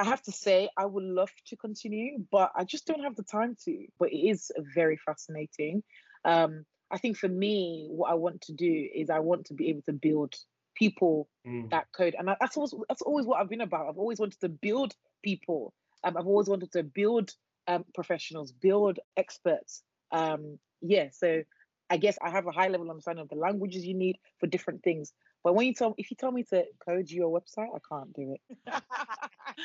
i 0.00 0.04
have 0.04 0.22
to 0.22 0.32
say 0.32 0.68
i 0.78 0.86
would 0.86 1.04
love 1.04 1.30
to 1.46 1.56
continue 1.56 2.18
but 2.32 2.50
i 2.56 2.64
just 2.64 2.86
don't 2.86 3.02
have 3.02 3.16
the 3.16 3.22
time 3.22 3.54
to 3.64 3.86
but 3.98 4.10
it 4.12 4.16
is 4.32 4.50
very 4.74 4.96
fascinating. 4.96 5.82
Um 6.24 6.64
i 6.90 6.98
think 6.98 7.16
for 7.16 7.28
me 7.28 7.88
what 7.90 8.10
i 8.10 8.14
want 8.14 8.40
to 8.42 8.52
do 8.52 8.88
is 8.94 9.10
i 9.10 9.20
want 9.20 9.46
to 9.46 9.54
be 9.54 9.68
able 9.70 9.82
to 9.82 9.92
build 9.92 10.34
people 10.74 11.28
Mm. 11.46 11.70
that 11.70 11.86
code 11.96 12.14
and 12.18 12.28
that's 12.40 12.56
always 12.58 12.74
that's 12.88 13.02
always 13.02 13.24
what 13.26 13.40
i've 13.40 13.48
been 13.48 13.62
about. 13.62 13.88
I've 13.88 13.96
always 14.04 14.20
wanted 14.20 14.40
to 14.40 14.48
build 14.50 14.94
people. 15.22 15.72
Um, 16.04 16.16
i've 16.18 16.26
always 16.26 16.48
wanted 16.48 16.70
to 16.72 16.82
build 16.82 17.30
um, 17.66 17.84
professionals 17.94 18.52
build 18.52 18.98
experts. 19.16 19.82
Um 20.12 20.58
yeah 20.82 21.08
so 21.12 21.42
i 21.90 21.96
guess 21.96 22.16
i 22.22 22.30
have 22.30 22.46
a 22.46 22.52
high 22.52 22.68
level 22.68 22.90
understanding 22.90 23.22
of 23.22 23.28
the 23.30 23.36
languages 23.36 23.86
you 23.86 23.94
need 23.94 24.16
for 24.38 24.46
different 24.46 24.82
things. 24.82 25.12
But 25.42 25.54
when 25.54 25.66
you 25.66 25.74
tell 25.74 25.94
if 25.96 26.10
you 26.10 26.16
tell 26.20 26.32
me 26.32 26.42
to 26.44 26.64
code 26.86 27.10
your 27.10 27.30
website, 27.38 27.68
I 27.74 27.80
can't 27.88 28.12
do 28.12 28.36
it. 28.36 28.42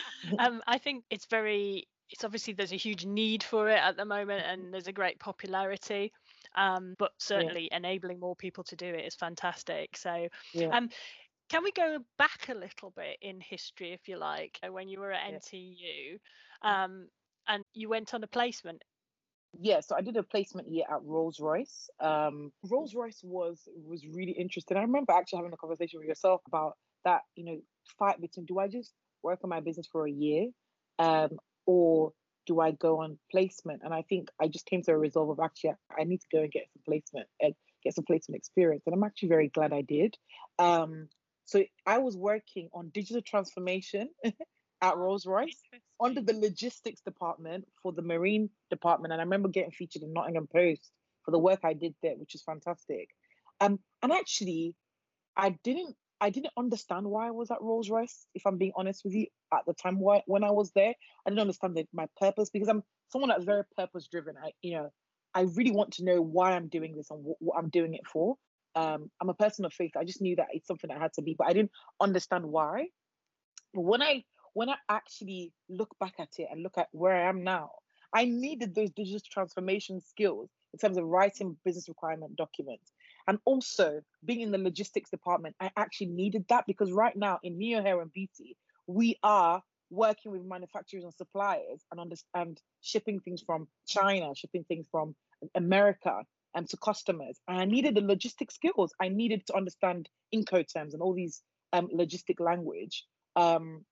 um, 0.39 0.61
I 0.67 0.77
think 0.77 1.05
it's 1.09 1.25
very 1.25 1.87
it's 2.09 2.23
obviously 2.23 2.53
there's 2.53 2.71
a 2.73 2.77
huge 2.77 3.05
need 3.05 3.43
for 3.43 3.67
it 3.69 3.79
at 3.79 3.97
the 3.97 4.05
moment 4.05 4.45
and 4.45 4.71
there's 4.73 4.87
a 4.87 4.93
great 4.93 5.19
popularity 5.19 6.13
um, 6.55 6.93
but 6.99 7.11
certainly 7.19 7.67
enabling 7.71 8.19
more 8.19 8.35
people 8.35 8.63
to 8.63 8.75
do 8.75 8.85
it 8.85 9.05
is 9.05 9.15
fantastic 9.15 9.97
so 9.97 10.27
Yeah. 10.53 10.71
um, 10.71 10.89
can 11.49 11.63
we 11.63 11.71
go 11.71 11.99
back 12.17 12.49
a 12.49 12.53
little 12.53 12.91
bit 12.91 13.17
in 13.21 13.39
history 13.41 13.93
if 13.93 14.07
you 14.07 14.17
like 14.17 14.59
uh, 14.63 14.71
when 14.71 14.87
you 14.87 14.99
were 14.99 15.11
at 15.11 15.31
Yeah. 15.31 15.39
ntu 15.41 16.19
um, 16.61 17.09
and 17.47 17.63
you 17.73 17.89
went 17.89 18.13
on 18.13 18.23
a 18.23 18.27
placement 18.27 18.83
yeah, 19.57 19.79
so 19.79 19.95
I 19.95 20.01
did 20.01 20.17
a 20.17 20.23
placement 20.23 20.69
year 20.69 20.85
at 20.89 21.01
Rolls 21.03 21.39
Royce. 21.39 21.89
Um, 21.99 22.51
Rolls 22.63 22.93
Royce 22.93 23.21
was 23.23 23.67
was 23.73 24.05
really 24.07 24.33
interesting. 24.33 24.77
I 24.77 24.81
remember 24.81 25.13
actually 25.13 25.37
having 25.37 25.53
a 25.53 25.57
conversation 25.57 25.99
with 25.99 26.07
yourself 26.09 26.41
about 26.47 26.77
that, 27.05 27.21
you 27.35 27.45
know, 27.45 27.61
fight 27.97 28.19
between 28.19 28.45
do 28.45 28.59
I 28.59 28.67
just 28.67 28.93
work 29.25 29.39
on 29.43 29.49
my 29.49 29.59
business 29.59 29.87
for 29.91 30.07
a 30.07 30.11
year, 30.11 30.47
um, 30.99 31.31
or 31.65 32.13
do 32.45 32.59
I 32.59 32.71
go 32.71 33.01
on 33.01 33.17
placement? 33.31 33.81
And 33.83 33.93
I 33.93 34.03
think 34.03 34.29
I 34.41 34.47
just 34.47 34.65
came 34.65 34.83
to 34.83 34.91
a 34.91 34.97
resolve 34.97 35.29
of 35.29 35.39
actually 35.43 35.73
I 35.97 36.03
need 36.03 36.21
to 36.21 36.27
go 36.31 36.43
and 36.43 36.51
get 36.51 36.67
some 36.73 36.83
placement 36.85 37.27
and 37.41 37.53
get 37.83 37.95
some 37.95 38.05
placement 38.05 38.37
experience, 38.37 38.83
and 38.85 38.93
I'm 38.95 39.03
actually 39.03 39.29
very 39.29 39.49
glad 39.49 39.73
I 39.73 39.81
did. 39.81 40.15
Um, 40.59 41.09
so 41.45 41.63
I 41.85 41.99
was 41.99 42.17
working 42.17 42.69
on 42.73 42.89
digital 42.89 43.21
transformation 43.21 44.09
at 44.81 44.97
Rolls 44.97 45.25
Royce 45.25 45.61
under 46.01 46.21
the 46.21 46.33
logistics 46.33 47.01
department 47.01 47.67
for 47.81 47.91
the 47.91 48.01
marine 48.01 48.49
department 48.69 49.13
and 49.13 49.21
i 49.21 49.23
remember 49.23 49.47
getting 49.47 49.71
featured 49.71 50.03
in 50.03 50.13
nottingham 50.13 50.47
post 50.47 50.91
for 51.23 51.31
the 51.31 51.39
work 51.39 51.59
i 51.63 51.73
did 51.73 51.95
there 52.03 52.15
which 52.17 52.35
is 52.35 52.43
fantastic 52.43 53.09
um 53.61 53.79
and 54.01 54.11
actually 54.11 54.75
i 55.37 55.49
didn't 55.63 55.95
i 56.21 56.29
didn't 56.29 56.53
understand 56.57 57.05
why 57.05 57.27
i 57.27 57.31
was 57.31 57.51
at 57.51 57.61
rolls 57.61 57.89
royce 57.89 58.27
if 58.33 58.45
i'm 58.45 58.57
being 58.57 58.71
honest 58.75 59.03
with 59.03 59.13
you 59.13 59.27
at 59.53 59.65
the 59.67 59.73
time 59.73 59.97
when 59.99 60.43
i 60.43 60.51
was 60.51 60.71
there. 60.71 60.93
I 61.25 61.29
didn't 61.29 61.41
understand 61.41 61.75
the, 61.75 61.87
my 61.93 62.07
purpose 62.19 62.49
because 62.49 62.67
i'm 62.67 62.83
someone 63.09 63.29
that's 63.29 63.43
very 63.43 63.63
purpose 63.77 64.07
driven 64.07 64.35
i 64.43 64.51
you 64.61 64.75
know 64.75 64.89
i 65.33 65.41
really 65.41 65.71
want 65.71 65.93
to 65.93 66.03
know 66.03 66.21
why 66.21 66.53
i'm 66.53 66.67
doing 66.67 66.95
this 66.95 67.11
and 67.11 67.23
what, 67.23 67.37
what 67.39 67.57
i'm 67.57 67.69
doing 67.69 67.93
it 67.93 68.07
for. 68.07 68.35
Um 68.75 69.09
i'm 69.21 69.29
a 69.29 69.33
person 69.33 69.65
of 69.65 69.73
faith. 69.73 69.91
I 69.97 70.03
just 70.03 70.21
knew 70.21 70.35
that 70.37 70.47
it's 70.51 70.67
something 70.67 70.89
that 70.89 71.01
had 71.01 71.13
to 71.13 71.21
be 71.21 71.35
but 71.37 71.47
i 71.47 71.53
didn't 71.53 71.71
understand 71.99 72.45
why. 72.45 72.87
But 73.73 73.81
when 73.81 74.01
i 74.01 74.23
when 74.55 74.69
I 74.69 74.75
actually 74.89 75.51
look 75.69 75.93
back 75.99 76.13
at 76.17 76.29
it 76.39 76.47
and 76.49 76.63
look 76.63 76.77
at 76.77 76.87
where 76.93 77.13
I 77.13 77.29
am 77.29 77.43
now, 77.43 77.71
I 78.13 78.23
needed 78.23 78.73
those 78.73 78.89
digital 78.91 79.19
transformation 79.29 79.99
skills 79.99 80.49
in 80.73 80.79
terms 80.79 80.97
of 80.97 81.03
writing 81.03 81.57
business 81.65 81.89
requirement 81.89 82.37
documents. 82.37 82.93
And 83.27 83.39
also 83.45 84.01
being 84.23 84.41
in 84.41 84.51
the 84.51 84.57
logistics 84.57 85.09
department, 85.09 85.55
I 85.59 85.71
actually 85.77 86.07
needed 86.07 86.45
that 86.49 86.65
because 86.67 86.91
right 86.91 87.15
now 87.15 87.39
in 87.43 87.57
Niyo 87.57 87.81
Hair 87.81 88.01
and 88.01 88.13
Beauty, 88.13 88.57
we 88.87 89.17
are 89.23 89.63
working 89.89 90.31
with 90.31 90.43
manufacturers 90.43 91.03
and 91.03 91.13
suppliers 91.13 91.83
and 91.91 91.99
understand 91.99 92.61
shipping 92.81 93.19
things 93.19 93.41
from 93.45 93.67
China, 93.87 94.33
shipping 94.35 94.63
things 94.65 94.87
from 94.91 95.15
America 95.55 96.21
and 96.55 96.69
to 96.69 96.77
customers. 96.77 97.39
And 97.47 97.59
I 97.59 97.65
needed 97.65 97.95
the 97.95 98.01
logistic 98.01 98.51
skills. 98.51 98.93
I 98.99 99.09
needed 99.09 99.45
to 99.47 99.55
understand 99.55 100.09
Incoterms 100.33 100.93
and 100.93 101.01
all 101.01 101.13
these 101.13 101.41
um, 101.73 101.89
logistic 101.93 102.39
language. 102.39 103.05
Um, 103.35 103.85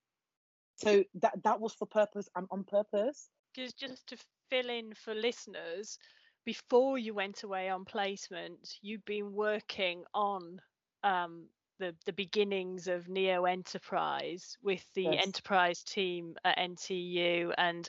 so 0.77 1.03
that 1.21 1.33
that 1.43 1.59
was 1.59 1.73
for 1.73 1.85
purpose 1.85 2.27
and 2.35 2.47
on 2.49 2.63
purpose 2.63 3.29
because 3.53 3.73
just 3.73 4.07
to 4.07 4.17
fill 4.49 4.69
in 4.69 4.93
for 4.93 5.13
listeners 5.13 5.99
before 6.45 6.97
you 6.97 7.13
went 7.13 7.43
away 7.43 7.69
on 7.69 7.85
placement 7.85 8.77
you'd 8.81 9.05
been 9.05 9.33
working 9.33 10.03
on 10.13 10.59
um, 11.03 11.47
the 11.79 11.95
the 12.05 12.13
beginnings 12.13 12.87
of 12.87 13.05
Niyo 13.07 13.49
enterprise 13.51 14.57
with 14.61 14.85
the 14.95 15.17
Yes. 15.17 15.17
enterprise 15.17 15.83
team 15.83 16.35
at 16.45 16.57
ntu 16.57 17.53
and 17.57 17.87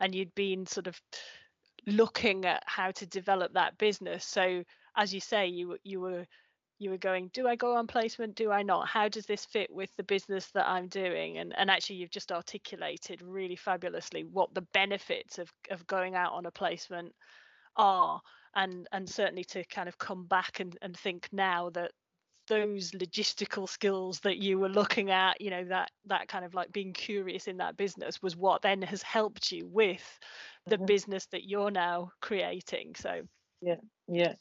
and 0.00 0.14
you'd 0.14 0.34
been 0.34 0.66
sort 0.66 0.86
of 0.86 1.00
looking 1.86 2.44
at 2.46 2.62
how 2.66 2.90
to 2.92 3.06
develop 3.06 3.52
that 3.54 3.78
business. 3.78 4.24
So 4.24 4.64
as 4.96 5.14
you 5.14 5.20
say 5.20 5.46
you 5.48 5.68
were- 5.68 5.80
you 5.84 6.00
were 6.00 6.26
you 6.78 6.90
were 6.90 6.98
going 6.98 7.28
do 7.28 7.48
i 7.48 7.56
go 7.56 7.76
on 7.76 7.86
placement? 7.86 8.34
Do 8.36 8.50
i 8.52 8.62
not? 8.62 8.88
How 8.88 9.08
does 9.08 9.26
this 9.26 9.46
fit 9.46 9.70
with 9.72 9.94
the 9.96 10.04
business 10.04 10.50
that 10.52 10.68
i'm 10.68 10.88
doing? 10.88 11.38
And 11.38 11.56
and 11.56 11.70
actually 11.70 11.96
you've 11.96 12.10
just 12.10 12.32
articulated 12.32 13.22
really 13.22 13.56
fabulously 13.56 14.24
what 14.24 14.52
the 14.54 14.62
benefits 14.74 15.38
of 15.38 15.50
of 15.70 15.86
going 15.86 16.14
out 16.16 16.32
on 16.34 16.46
a 16.46 16.50
placement 16.50 17.14
are 17.76 18.20
and 18.54 18.88
and 18.92 19.08
certainly 19.08 19.44
to 19.44 19.64
kind 19.64 19.88
of 19.88 19.98
come 19.98 20.26
back 20.26 20.60
and, 20.60 20.76
and 20.82 20.96
think 20.96 21.28
now 21.32 21.70
that 21.70 21.92
those 22.48 22.92
logistical 22.92 23.68
skills 23.68 24.20
that 24.20 24.38
you 24.38 24.58
were 24.58 24.68
looking 24.68 25.10
at 25.10 25.40
you 25.40 25.50
know 25.50 25.64
that 25.64 25.90
that 26.04 26.28
kind 26.28 26.44
of 26.44 26.54
like 26.54 26.70
being 26.72 26.92
curious 26.92 27.48
in 27.48 27.56
that 27.56 27.76
business 27.76 28.22
was 28.22 28.36
what 28.36 28.62
then 28.62 28.82
has 28.82 29.02
helped 29.02 29.50
you 29.50 29.66
with 29.66 30.20
the 30.68 30.78
Mhm. 30.78 30.86
business 30.86 31.26
that 31.26 31.48
you're 31.48 31.72
now 31.72 32.10
creating 32.20 32.94
so 32.94 33.22
yeah 34.08 34.34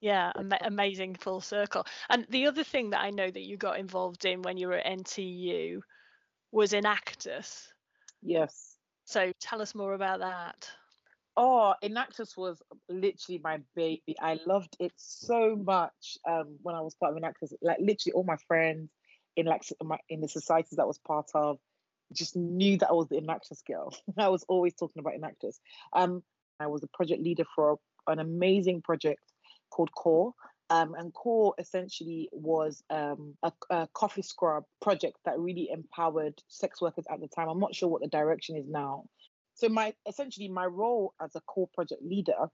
yeah, 0.00 0.32
ama- 0.36 0.58
amazing 0.62 1.14
full 1.14 1.40
circle. 1.40 1.86
And 2.10 2.26
the 2.28 2.46
other 2.46 2.64
thing 2.64 2.90
that 2.90 3.00
I 3.00 3.10
know 3.10 3.30
that 3.30 3.40
you 3.42 3.56
got 3.56 3.78
involved 3.78 4.24
in 4.24 4.42
when 4.42 4.56
you 4.56 4.66
were 4.66 4.74
at 4.74 4.86
NTU 4.86 5.82
was 6.50 6.72
Enactus. 6.72 7.72
yes 8.22 8.78
So 9.04 9.32
tell 9.40 9.62
us 9.62 9.74
more 9.74 9.94
about 9.94 10.20
that. 10.20 10.68
Oh 11.36 11.74
enactus 11.82 12.36
was 12.36 12.60
literally 12.88 13.40
my 13.42 13.58
baby. 13.74 14.16
I 14.20 14.38
loved 14.46 14.76
it 14.80 14.92
so 14.96 15.56
much 15.56 16.18
um 16.28 16.58
when 16.62 16.74
i 16.74 16.80
was 16.80 16.94
part 16.94 17.12
of 17.12 17.18
enactus. 17.18 17.52
Like 17.62 17.78
literally 17.80 18.12
all 18.14 18.24
my 18.24 18.36
friends 18.48 18.90
in 19.36 19.46
like 19.46 19.62
my, 19.82 19.98
in 20.08 20.20
the 20.20 20.28
societies 20.28 20.76
that 20.76 20.82
I 20.82 20.86
was 20.86 20.98
part 20.98 21.30
of 21.34 21.58
just 22.12 22.36
knew 22.36 22.76
that 22.76 22.90
i 22.90 22.92
was 22.92 23.08
the 23.08 23.16
enactus 23.16 23.62
girl. 23.66 23.94
I 24.18 24.28
was 24.28 24.44
always 24.48 24.74
talking 24.74 25.00
about 25.00 25.14
enactus. 25.14 25.58
Um 25.94 26.22
i 26.60 26.66
was 26.66 26.82
a 26.82 26.88
project 26.88 27.22
leader 27.22 27.44
for 27.54 27.78
an 28.06 28.18
amazing 28.18 28.82
project 28.82 29.22
called 29.70 29.92
core. 29.92 30.32
Um, 30.70 30.94
and 30.94 31.12
core 31.12 31.54
essentially 31.58 32.30
was 32.32 32.82
um, 32.88 33.34
a, 33.42 33.52
a 33.68 33.88
coffee 33.92 34.22
scrub 34.22 34.64
project 34.80 35.18
that 35.26 35.38
really 35.38 35.68
empowered 35.70 36.40
sex 36.48 36.80
workers 36.80 37.04
at 37.10 37.20
the 37.20 37.28
time. 37.28 37.48
I'm 37.48 37.60
not 37.60 37.74
sure 37.74 37.90
what 37.90 38.00
the 38.00 38.08
direction 38.08 38.56
is 38.56 38.64
now 38.66 39.04
so 39.62 39.68
my 39.68 39.94
essentially 40.08 40.48
my 40.48 40.66
role 40.66 41.14
as 41.22 41.36
a 41.36 41.40
core 41.42 41.68
project 41.72 42.02
leader 42.02 42.48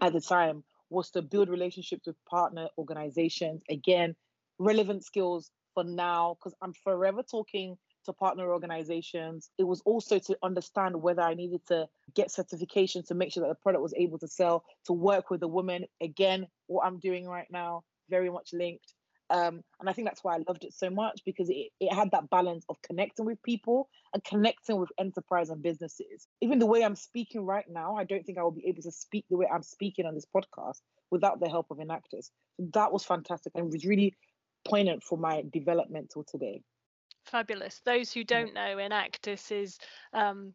at 0.00 0.12
the 0.12 0.20
time 0.20 0.64
was 0.90 1.10
to 1.10 1.22
build 1.22 1.48
relationships 1.48 2.08
with 2.08 2.16
partner 2.28 2.66
organizations. 2.76 3.62
Again, 3.70 4.16
relevant 4.58 5.04
skills 5.04 5.52
for 5.74 5.84
now 5.84 6.36
because 6.36 6.52
I'm 6.60 6.72
forever 6.72 7.22
talking 7.22 7.78
to 8.06 8.12
partner 8.12 8.50
organizations. 8.52 9.48
It 9.58 9.62
was 9.62 9.80
also 9.82 10.18
to 10.18 10.36
understand 10.42 11.00
whether 11.00 11.22
I 11.22 11.34
needed 11.34 11.64
to 11.68 11.86
get 12.14 12.32
certification 12.32 13.04
to 13.04 13.14
make 13.14 13.32
sure 13.32 13.42
that 13.42 13.48
the 13.48 13.62
product 13.62 13.82
was 13.82 13.94
able 13.96 14.18
to 14.18 14.28
sell, 14.28 14.64
to 14.86 14.92
work 14.92 15.30
with 15.30 15.38
the 15.38 15.48
woman. 15.48 15.84
Again, 16.02 16.48
what 16.66 16.84
I'm 16.84 16.98
doing 16.98 17.28
right 17.28 17.48
now, 17.48 17.84
very 18.10 18.28
much 18.28 18.52
linked. 18.52 18.92
Um, 19.30 19.62
and 19.80 19.88
I 19.88 19.92
think 19.92 20.06
that's 20.06 20.22
why 20.22 20.34
I 20.34 20.44
loved 20.46 20.64
it 20.64 20.74
so 20.74 20.90
much 20.90 21.22
because 21.24 21.48
it, 21.48 21.68
it 21.80 21.92
had 21.92 22.10
that 22.10 22.28
balance 22.30 22.64
of 22.68 22.80
connecting 22.82 23.24
with 23.24 23.42
people 23.42 23.88
and 24.12 24.22
connecting 24.22 24.78
with 24.78 24.90
enterprise 24.98 25.50
and 25.50 25.62
businesses. 25.62 26.26
Even 26.40 26.58
the 26.58 26.66
way 26.66 26.84
I'm 26.84 26.94
speaking 26.94 27.46
right 27.46 27.64
now, 27.68 27.96
I 27.96 28.04
don't 28.04 28.24
think 28.24 28.38
I 28.38 28.42
will 28.42 28.50
be 28.50 28.66
able 28.66 28.82
to 28.82 28.92
speak 28.92 29.24
the 29.30 29.36
way 29.36 29.46
I'm 29.52 29.62
speaking 29.62 30.04
on 30.06 30.14
this 30.14 30.26
podcast 30.26 30.80
without 31.10 31.40
the 31.40 31.48
help 31.48 31.68
of 31.70 31.78
Enactus. 31.78 32.30
So 32.58 32.68
that 32.74 32.92
was 32.92 33.04
fantastic 33.04 33.52
and 33.54 33.72
was 33.72 33.84
really 33.84 34.14
poignant 34.66 35.02
for 35.02 35.16
my 35.16 35.44
development 35.52 36.10
till 36.12 36.24
today. 36.24 36.62
Fabulous. 37.24 37.80
Those 37.84 38.12
who 38.12 38.24
don't 38.24 38.52
know, 38.52 38.76
Enactus 38.76 39.50
is 39.50 39.78
um, 40.12 40.52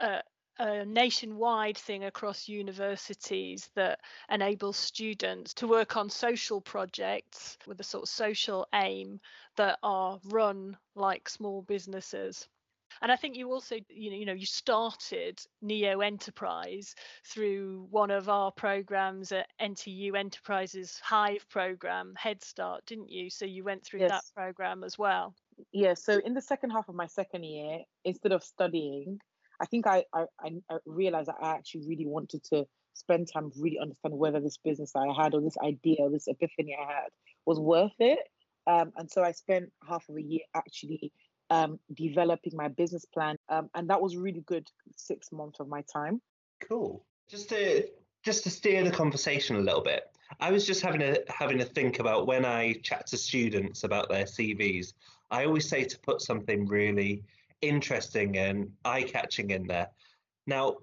a, 0.00 0.20
a 0.58 0.84
nationwide 0.84 1.78
thing 1.78 2.04
across 2.04 2.48
universities 2.48 3.70
that 3.74 4.00
enables 4.30 4.76
students 4.76 5.54
to 5.54 5.66
work 5.66 5.96
on 5.96 6.10
social 6.10 6.60
projects 6.60 7.56
with 7.66 7.80
a 7.80 7.84
sort 7.84 8.02
of 8.04 8.08
social 8.08 8.66
aim 8.74 9.20
that 9.56 9.78
are 9.82 10.20
run 10.24 10.76
like 10.94 11.28
small 11.28 11.62
businesses. 11.62 12.46
And 13.00 13.10
I 13.10 13.16
think 13.16 13.36
you 13.36 13.50
also, 13.50 13.76
you 13.88 14.10
know, 14.10 14.16
you 14.16 14.26
know, 14.26 14.32
you 14.32 14.46
started 14.46 15.40
Niyo 15.64 16.04
Enterprise 16.04 16.94
through 17.24 17.86
one 17.90 18.10
of 18.10 18.28
our 18.28 18.52
programs 18.52 19.32
at 19.32 19.48
NTU 19.60 20.14
Enterprises 20.16 21.00
Hive 21.02 21.48
program, 21.48 22.12
Head 22.16 22.44
Start, 22.44 22.84
didn't 22.86 23.10
you? 23.10 23.30
So 23.30 23.46
you 23.46 23.64
went 23.64 23.84
through 23.84 24.00
that 24.00 24.24
program 24.36 24.84
as 24.84 24.98
well. 24.98 25.34
Yeah, 25.72 25.94
so 25.94 26.20
in 26.24 26.34
the 26.34 26.42
second 26.42 26.70
half 26.70 26.88
of 26.88 26.94
my 26.94 27.06
second 27.06 27.44
year, 27.44 27.80
instead 28.04 28.32
of 28.32 28.44
studying, 28.44 29.20
I 29.62 29.66
think 29.66 29.86
I, 29.86 30.04
I, 30.12 30.26
I 30.44 30.76
realized 30.86 31.28
that 31.28 31.36
I 31.40 31.50
actually 31.54 31.86
really 31.86 32.06
wanted 32.06 32.42
to 32.52 32.66
spend 32.94 33.28
time 33.32 33.52
really 33.56 33.78
understand 33.78 34.14
whether 34.14 34.40
this 34.40 34.58
business 34.58 34.92
I 34.96 35.06
had 35.16 35.34
or 35.34 35.40
this 35.40 35.56
idea 35.64 35.96
or 36.00 36.10
this 36.10 36.26
epiphany 36.26 36.76
I 36.78 36.92
had 36.92 37.08
was 37.46 37.60
worth 37.60 37.94
it. 38.00 38.18
Um, 38.66 38.92
and 38.96 39.10
so 39.10 39.22
I 39.22 39.32
spent 39.32 39.70
half 39.88 40.08
of 40.08 40.16
a 40.16 40.22
year 40.22 40.42
actually 40.54 41.12
um, 41.50 41.78
developing 41.94 42.52
my 42.56 42.68
business 42.68 43.04
plan. 43.04 43.36
Um, 43.48 43.70
and 43.74 43.88
that 43.88 44.00
was 44.00 44.16
really 44.16 44.42
good 44.46 44.66
six 44.96 45.30
months 45.30 45.60
of 45.60 45.68
my 45.68 45.82
time. 45.92 46.20
Cool. 46.68 47.04
Just 47.28 47.48
to 47.50 47.88
just 48.24 48.44
to 48.44 48.50
steer 48.50 48.84
the 48.84 48.90
conversation 48.90 49.56
a 49.56 49.60
little 49.60 49.80
bit, 49.80 50.04
I 50.38 50.52
was 50.52 50.66
just 50.66 50.80
having 50.80 51.02
a 51.02 51.16
having 51.28 51.60
a 51.60 51.64
think 51.64 51.98
about 51.98 52.26
when 52.26 52.44
I 52.44 52.74
chat 52.82 53.06
to 53.08 53.16
students 53.16 53.84
about 53.84 54.08
their 54.08 54.24
CVs. 54.24 54.92
I 55.30 55.44
always 55.44 55.68
say 55.68 55.84
to 55.84 55.98
put 56.00 56.20
something 56.20 56.66
really 56.66 57.22
interesting 57.62 58.36
and 58.36 58.70
eye 58.84 59.02
catching 59.02 59.50
in 59.50 59.66
there. 59.66 59.88
Now, 60.46 60.76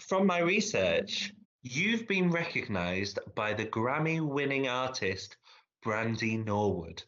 from 0.00 0.26
my 0.26 0.40
research, 0.40 1.32
you've 1.62 2.06
been 2.06 2.30
recognised 2.30 3.18
by 3.34 3.54
the 3.54 3.66
Grammy 3.66 4.20
winning 4.20 4.68
artist 4.68 5.36
Brandy 5.82 6.36
Norwood. 6.36 7.02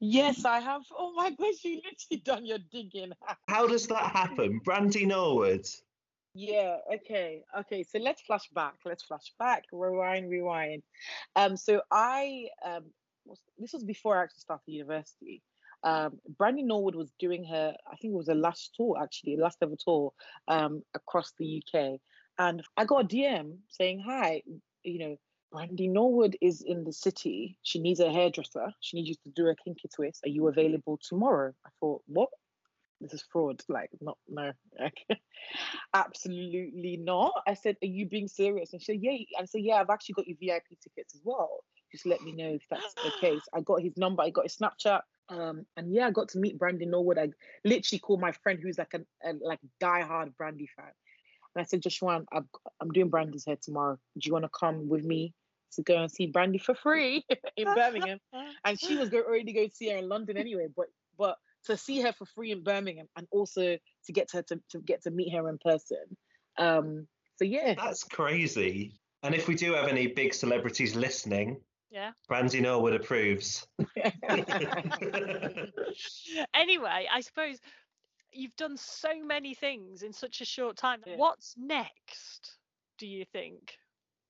Yes, 0.00 0.44
I 0.44 0.60
have. 0.60 0.82
Oh 0.96 1.12
my 1.14 1.30
gosh, 1.30 1.64
you 1.64 1.76
literally 1.76 2.22
done 2.24 2.46
your 2.46 2.58
digging. 2.70 3.12
How 3.48 3.66
does 3.66 3.86
that 3.88 4.12
happen? 4.12 4.60
Brandy 4.64 5.06
Norwood. 5.06 5.66
Yeah, 6.34 6.78
okay. 6.92 7.42
Okay, 7.60 7.84
so 7.84 7.98
let's 7.98 8.20
flash 8.22 8.48
back. 8.52 8.74
Let's 8.84 9.04
flash 9.04 9.32
back. 9.38 9.64
Rewind, 9.72 10.28
rewind. 10.28 10.82
Um, 11.36 11.56
so 11.56 11.80
I 11.90 12.48
um 12.64 12.84
was, 13.24 13.38
this 13.58 13.72
was 13.72 13.84
before 13.84 14.18
I 14.18 14.24
actually 14.24 14.40
started 14.40 14.72
university. 14.72 15.42
Um, 15.84 16.18
Brandy 16.38 16.62
Norwood 16.62 16.94
was 16.94 17.12
doing 17.18 17.44
her, 17.44 17.74
I 17.86 17.96
think 17.96 18.14
it 18.14 18.16
was 18.16 18.28
her 18.28 18.34
last 18.34 18.74
tour 18.74 18.96
actually, 19.00 19.36
last 19.36 19.58
ever 19.62 19.76
tour 19.78 20.12
um 20.48 20.82
across 20.94 21.32
the 21.38 21.62
UK. 21.62 22.00
And 22.38 22.62
I 22.76 22.84
got 22.84 23.04
a 23.04 23.08
DM 23.08 23.58
saying, 23.68 24.02
Hi, 24.04 24.42
you 24.82 24.98
know, 24.98 25.16
Brandy 25.54 25.86
Norwood 25.86 26.36
is 26.40 26.62
in 26.62 26.82
the 26.82 26.92
city. 26.92 27.58
She 27.62 27.78
needs 27.78 28.00
a 28.00 28.10
hairdresser. 28.10 28.72
She 28.80 28.96
needs 28.96 29.10
you 29.10 29.14
to 29.22 29.30
do 29.30 29.46
a 29.46 29.54
kinky 29.54 29.88
twist. 29.94 30.22
Are 30.24 30.28
you 30.28 30.48
available 30.48 30.98
tomorrow? 31.00 31.52
I 31.64 31.70
thought, 31.78 32.02
what? 32.06 32.28
This 33.00 33.14
is 33.14 33.24
fraud. 33.30 33.62
Like, 33.68 33.90
not, 34.00 34.18
no. 34.28 34.50
Absolutely 35.94 36.96
not. 36.96 37.34
I 37.46 37.54
said, 37.54 37.76
are 37.82 37.86
you 37.86 38.08
being 38.08 38.26
serious? 38.26 38.72
And 38.72 38.82
she 38.82 38.94
said, 38.94 38.98
yeah. 39.00 39.16
I 39.40 39.44
said, 39.44 39.60
yeah, 39.60 39.74
I've 39.74 39.90
actually 39.90 40.14
got 40.14 40.26
your 40.26 40.38
VIP 40.40 40.80
tickets 40.82 41.14
as 41.14 41.20
well. 41.22 41.60
Just 41.92 42.04
let 42.04 42.20
me 42.22 42.32
know 42.32 42.54
if 42.54 42.62
that's 42.68 42.94
the 42.94 43.12
case. 43.20 43.42
I 43.54 43.60
got 43.60 43.80
his 43.80 43.96
number. 43.96 44.24
I 44.24 44.30
got 44.30 44.46
his 44.46 44.56
Snapchat. 44.56 45.02
Um, 45.28 45.64
and 45.76 45.92
yeah, 45.92 46.06
I 46.06 46.10
got 46.10 46.28
to 46.30 46.38
meet 46.38 46.58
Brandy 46.58 46.86
Norwood. 46.86 47.18
I 47.18 47.30
literally 47.64 47.98
called 47.98 48.20
my 48.20 48.32
friend 48.32 48.58
who's 48.62 48.78
like 48.78 48.94
a, 48.94 49.00
a 49.28 49.34
like 49.40 49.60
die-hard 49.80 50.36
Brandy 50.36 50.68
fan. 50.76 50.92
And 51.54 51.62
I 51.62 51.64
said, 51.64 51.82
Joshua, 51.82 52.22
I'm, 52.32 52.48
I'm 52.80 52.90
doing 52.90 53.08
Brandy's 53.08 53.46
hair 53.46 53.56
tomorrow. 53.60 53.98
Do 54.18 54.26
you 54.26 54.32
want 54.32 54.44
to 54.44 54.50
come 54.58 54.88
with 54.88 55.04
me 55.04 55.32
to 55.74 55.82
go 55.82 55.96
and 55.96 56.10
see 56.10 56.26
Brandy 56.26 56.58
for 56.58 56.74
free 56.74 57.24
in 57.56 57.72
Birmingham? 57.74 58.18
and 58.64 58.78
she 58.78 58.96
was 58.96 59.08
go, 59.08 59.22
already 59.22 59.52
going 59.52 59.70
to 59.70 59.74
see 59.74 59.90
her 59.90 59.98
in 59.98 60.08
London 60.08 60.36
anyway. 60.36 60.66
But 60.74 60.86
but 61.16 61.36
to 61.66 61.76
see 61.76 62.00
her 62.00 62.12
for 62.12 62.26
free 62.26 62.50
in 62.50 62.62
Birmingham 62.62 63.06
and 63.16 63.26
also 63.30 63.78
to 64.06 64.12
get 64.12 64.30
her 64.32 64.42
to, 64.42 64.60
to 64.70 64.78
get 64.80 65.02
to 65.04 65.10
meet 65.10 65.32
her 65.32 65.48
in 65.48 65.58
person. 65.58 66.16
Um, 66.58 67.06
so 67.36 67.44
yeah, 67.44 67.74
That's 67.74 68.04
crazy. 68.04 68.94
And 69.22 69.34
if 69.34 69.48
we 69.48 69.54
do 69.54 69.72
have 69.74 69.88
any 69.88 70.06
big 70.08 70.34
celebrities 70.34 70.94
listening, 70.94 71.60
Yeah. 71.90 72.12
Brandy 72.28 72.60
Norwood 72.60 72.94
approves. 72.94 73.66
anyway, 76.54 77.06
I 77.12 77.20
suppose 77.20 77.58
you've 78.32 78.56
done 78.56 78.76
so 78.76 79.10
many 79.22 79.54
things 79.54 80.02
in 80.02 80.12
such 80.12 80.40
a 80.40 80.44
short 80.44 80.76
time. 80.76 81.00
Yeah. 81.06 81.16
What's 81.16 81.54
next? 81.56 82.58
Do 82.98 83.06
you 83.06 83.24
think? 83.32 83.78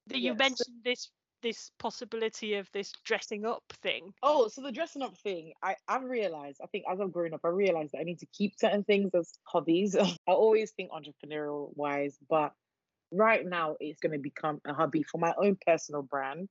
That 0.08 0.18
you 0.18 0.30
Yes. 0.30 0.38
mentioned 0.38 0.82
this 0.84 1.10
this 1.42 1.70
possibility 1.78 2.54
of 2.54 2.70
this 2.72 2.90
dressing 3.04 3.44
up 3.44 3.62
thing. 3.82 4.14
Oh, 4.22 4.48
so 4.48 4.62
the 4.62 4.72
dressing 4.72 5.02
up 5.02 5.14
thing, 5.18 5.52
I, 5.62 5.76
I've 5.86 6.04
realized, 6.04 6.60
I 6.64 6.66
think 6.68 6.86
as 6.90 6.98
I've 7.00 7.12
grown 7.12 7.34
up, 7.34 7.42
I 7.44 7.48
realized 7.48 7.92
that 7.92 7.98
I 7.98 8.04
need 8.04 8.20
to 8.20 8.26
keep 8.32 8.58
certain 8.58 8.82
things 8.82 9.14
as 9.14 9.30
hobbies. 9.44 9.94
I 10.26 10.32
always 10.32 10.70
think 10.70 10.90
entrepreneurial 10.90 11.76
wise, 11.76 12.16
but 12.30 12.54
right 13.12 13.46
now 13.46 13.76
it's 13.78 14.00
going 14.00 14.12
to 14.12 14.18
become 14.18 14.62
a 14.66 14.72
hobby 14.72 15.02
for 15.02 15.18
my 15.18 15.34
own 15.36 15.58
personal 15.66 16.00
brand 16.00 16.48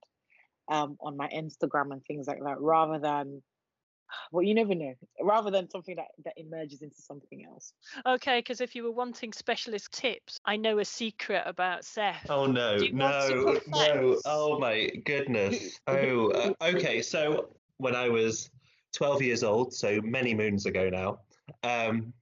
um, 0.70 0.98
on 1.02 1.18
my 1.18 1.28
Instagram 1.30 1.92
and 1.92 2.04
things 2.06 2.28
like 2.28 2.40
that, 2.44 2.60
rather 2.60 3.00
than, 3.00 3.42
well, 4.32 4.44
you 4.44 4.54
never 4.54 4.76
know, 4.76 4.94
rather 5.22 5.52
than 5.52 5.70
something 5.70 5.96
that, 5.96 6.08
that 6.24 6.34
emerges 6.38 6.82
into 6.82 7.02
something 7.02 7.46
else. 7.46 7.74
Okay, 8.06 8.40
because 8.40 8.62
if 8.62 8.76
you 8.76 8.84
were 8.84 8.92
wanting 8.92 9.34
specialist 9.34 9.92
tips, 9.92 10.40
I 10.46 10.58
know 10.58 10.80
a 10.80 10.86
secret 10.86 11.44
about 11.46 11.86
Seth. 11.86 12.28
Oh 12.30 12.46
no, 12.46 12.78
Do 12.78 12.86
you 12.86 12.96
want 12.96 13.30
to 13.30 13.70
no, 13.70 13.80
no! 13.94 14.22
Oh 14.26 14.60
my 14.60 14.90
goodness! 15.06 15.80
Oh, 15.88 16.30
uh, 16.32 16.54
okay. 16.62 17.02
So 17.02 17.50
when 17.78 17.96
I 17.96 18.10
was 18.10 18.50
12 18.94 19.22
years 19.22 19.44
old, 19.44 19.74
so 19.74 20.00
many 20.02 20.34
moons 20.34 20.66
ago 20.66 20.90
now, 20.90 21.20
um, 21.64 22.14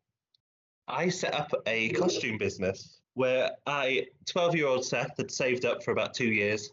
I 0.88 1.10
set 1.10 1.34
up 1.34 1.52
a 1.66 1.90
costume 1.92 2.38
business 2.38 3.00
where 3.14 3.52
I, 3.66 4.08
12-year-old 4.26 4.86
Seth, 4.86 5.18
had 5.18 5.32
saved 5.32 5.66
up 5.66 5.84
for 5.84 5.92
about 5.92 6.14
two 6.14 6.32
years, 6.32 6.72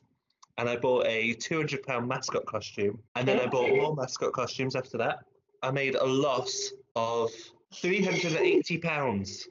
and 0.59 0.68
I 0.68 0.77
bought 0.77 1.07
a 1.07 1.35
200 1.35 1.85
pound 1.85 2.09
mascot 2.09 2.44
costume, 2.44 2.99
and 3.14 3.27
then 3.27 3.40
I 3.40 3.47
bought 3.47 3.71
more 3.71 3.94
mascot 3.94 4.33
costumes 4.33 4.75
after 4.77 4.99
that. 4.99 5.21
I 5.62 5.71
made 5.71 5.94
a 5.94 6.05
loss 6.05 6.73
of 6.97 7.31
380 7.75 8.79
pounds. 8.79 9.49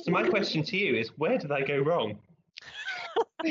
So 0.00 0.10
my 0.10 0.28
question 0.28 0.62
to 0.64 0.76
you 0.76 0.96
is, 0.96 1.08
where 1.16 1.38
did 1.38 1.52
I 1.52 1.62
go 1.62 1.78
wrong? 1.78 2.18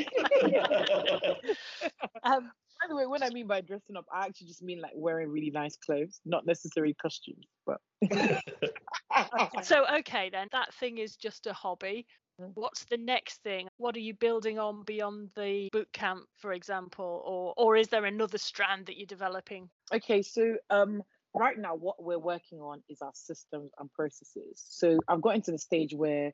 Um, 2.24 2.50
By 2.82 2.88
the 2.88 2.96
way, 2.96 3.06
what 3.06 3.22
I 3.22 3.30
mean 3.30 3.46
by 3.46 3.60
dressing 3.60 3.96
up, 3.96 4.04
I 4.12 4.26
actually 4.26 4.48
just 4.48 4.62
mean 4.62 4.80
like 4.80 4.92
wearing 4.94 5.30
really 5.30 5.50
nice 5.50 5.76
clothes, 5.76 6.20
not 6.24 6.44
necessarily 6.44 6.94
costumes, 6.94 7.46
but. 7.64 7.80
so 9.62 9.86
okay 9.98 10.28
then, 10.30 10.48
that 10.52 10.74
thing 10.74 10.98
is 10.98 11.16
just 11.16 11.46
a 11.46 11.52
hobby. 11.52 12.06
What's 12.54 12.84
the 12.84 12.96
next 12.96 13.42
thing? 13.42 13.68
What 13.78 13.96
are 13.96 14.00
you 14.00 14.14
building 14.14 14.58
on 14.58 14.82
beyond 14.82 15.30
the 15.36 15.68
boot 15.72 15.92
camp, 15.92 16.24
for 16.36 16.52
example, 16.52 17.22
or 17.26 17.54
or 17.56 17.76
is 17.76 17.88
there 17.88 18.04
another 18.04 18.38
strand 18.38 18.86
that 18.86 18.96
you're 18.96 19.06
developing? 19.06 19.68
Okay, 19.92 20.22
so 20.22 20.56
um, 20.70 21.02
right 21.34 21.58
now 21.58 21.74
what 21.74 22.02
we're 22.02 22.18
working 22.18 22.60
on 22.60 22.82
is 22.88 23.02
our 23.02 23.12
systems 23.14 23.70
and 23.78 23.92
processes. 23.92 24.64
So 24.68 24.98
I've 25.08 25.22
gotten 25.22 25.42
to 25.42 25.52
the 25.52 25.58
stage 25.58 25.94
where 25.94 26.32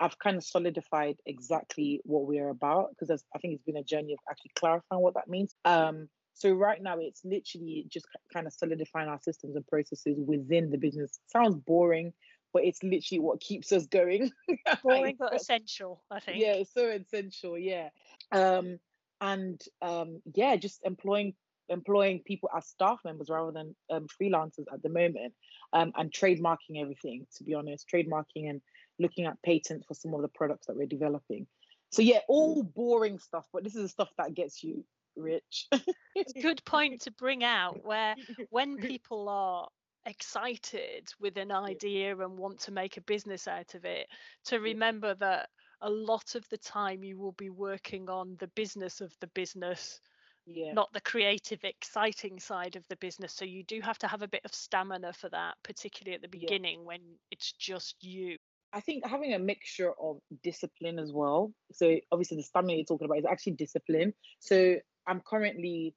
I've 0.00 0.18
kind 0.18 0.36
of 0.36 0.44
solidified 0.44 1.16
exactly 1.26 2.00
what 2.04 2.26
we're 2.26 2.48
about 2.48 2.90
because 2.90 3.10
I 3.34 3.38
think 3.38 3.54
it's 3.54 3.64
been 3.64 3.76
a 3.76 3.82
journey 3.82 4.12
of 4.12 4.18
actually 4.30 4.52
clarifying 4.56 5.02
what 5.02 5.14
that 5.14 5.28
means. 5.28 5.54
Um, 5.64 6.08
so 6.34 6.52
right 6.52 6.82
now 6.82 6.98
it's 6.98 7.20
literally 7.24 7.86
just 7.88 8.06
kind 8.32 8.46
of 8.46 8.52
solidifying 8.52 9.08
our 9.08 9.20
systems 9.20 9.56
and 9.56 9.66
processes 9.66 10.18
within 10.18 10.70
the 10.70 10.78
business. 10.78 11.18
Sounds 11.32 11.56
boring, 11.56 12.12
but 12.54 12.64
it's 12.64 12.82
literally 12.82 13.18
what 13.18 13.40
keeps 13.40 13.72
us 13.72 13.86
going. 13.86 14.30
Boring 14.82 15.16
but 15.18 15.34
essential, 15.34 16.02
I 16.10 16.20
think. 16.20 16.40
yeah 16.40 16.52
it's 16.54 16.72
so 16.72 16.88
essential 16.88 17.58
yeah 17.58 17.88
um 18.32 18.78
and 19.20 19.60
um 19.82 20.22
yeah 20.34 20.56
just 20.56 20.80
employing 20.84 21.34
employing 21.68 22.20
people 22.20 22.48
as 22.56 22.66
staff 22.66 23.00
members 23.04 23.28
rather 23.30 23.50
than 23.50 23.74
um, 23.90 24.06
freelancers 24.20 24.64
at 24.72 24.82
the 24.82 24.88
moment 24.88 25.32
um 25.72 25.92
and 25.96 26.12
trademarking 26.12 26.80
everything 26.80 27.26
to 27.36 27.42
be 27.42 27.54
honest 27.54 27.86
trademarking 27.92 28.50
and 28.50 28.60
looking 28.98 29.24
at 29.24 29.40
patents 29.42 29.86
for 29.86 29.94
some 29.94 30.12
of 30.14 30.20
the 30.20 30.28
products 30.28 30.66
that 30.66 30.76
we're 30.76 30.86
developing 30.86 31.46
so 31.90 32.02
yeah 32.02 32.18
all 32.28 32.62
boring 32.62 33.18
stuff 33.18 33.46
but 33.52 33.64
this 33.64 33.74
is 33.74 33.82
the 33.82 33.88
stuff 33.88 34.10
that 34.18 34.34
gets 34.34 34.62
you 34.62 34.84
rich 35.16 35.68
It's 36.14 36.32
a 36.36 36.40
good 36.40 36.64
point 36.64 37.02
to 37.02 37.10
bring 37.10 37.42
out 37.42 37.84
where 37.84 38.14
when 38.50 38.76
people 38.76 39.28
are 39.28 39.68
excited 40.06 41.12
with 41.20 41.36
an 41.36 41.50
idea 41.50 42.16
and 42.18 42.38
want 42.38 42.60
to 42.60 42.72
make 42.72 42.96
a 42.96 43.02
business 43.02 43.48
out 43.48 43.74
of 43.74 43.84
it, 43.84 44.06
to 44.46 44.60
remember 44.60 45.14
that 45.14 45.48
a 45.80 45.90
lot 45.90 46.34
of 46.34 46.48
the 46.48 46.58
time 46.58 47.04
you 47.04 47.18
will 47.18 47.32
be 47.32 47.50
working 47.50 48.08
on 48.08 48.36
the 48.38 48.48
business 48.48 49.00
of 49.00 49.12
the 49.20 49.26
business, 49.28 50.00
yeah 50.46 50.72
not 50.74 50.92
the 50.92 51.00
creative, 51.00 51.62
exciting 51.64 52.38
side 52.38 52.76
of 52.76 52.86
the 52.88 52.96
business. 52.96 53.32
So 53.32 53.44
you 53.44 53.62
do 53.64 53.80
have 53.80 53.98
to 53.98 54.08
have 54.08 54.22
a 54.22 54.28
bit 54.28 54.42
of 54.44 54.54
stamina 54.54 55.12
for 55.12 55.28
that, 55.30 55.54
particularly 55.62 56.14
at 56.14 56.22
the 56.22 56.28
Yeah. 56.32 56.40
beginning 56.40 56.84
when 56.84 57.00
it's 57.30 57.52
just 57.52 57.96
you. 58.02 58.36
I 58.72 58.80
think 58.80 59.06
having 59.06 59.34
a 59.34 59.38
mixture 59.38 59.92
of 60.00 60.18
discipline 60.42 60.98
as 60.98 61.12
well. 61.12 61.52
So 61.72 61.96
obviously 62.10 62.38
the 62.38 62.42
stamina 62.42 62.74
you're 62.74 62.84
talking 62.84 63.04
about 63.04 63.18
is 63.18 63.24
actually 63.24 63.52
discipline. 63.52 64.12
So 64.40 64.76
I'm 65.06 65.20
currently 65.20 65.94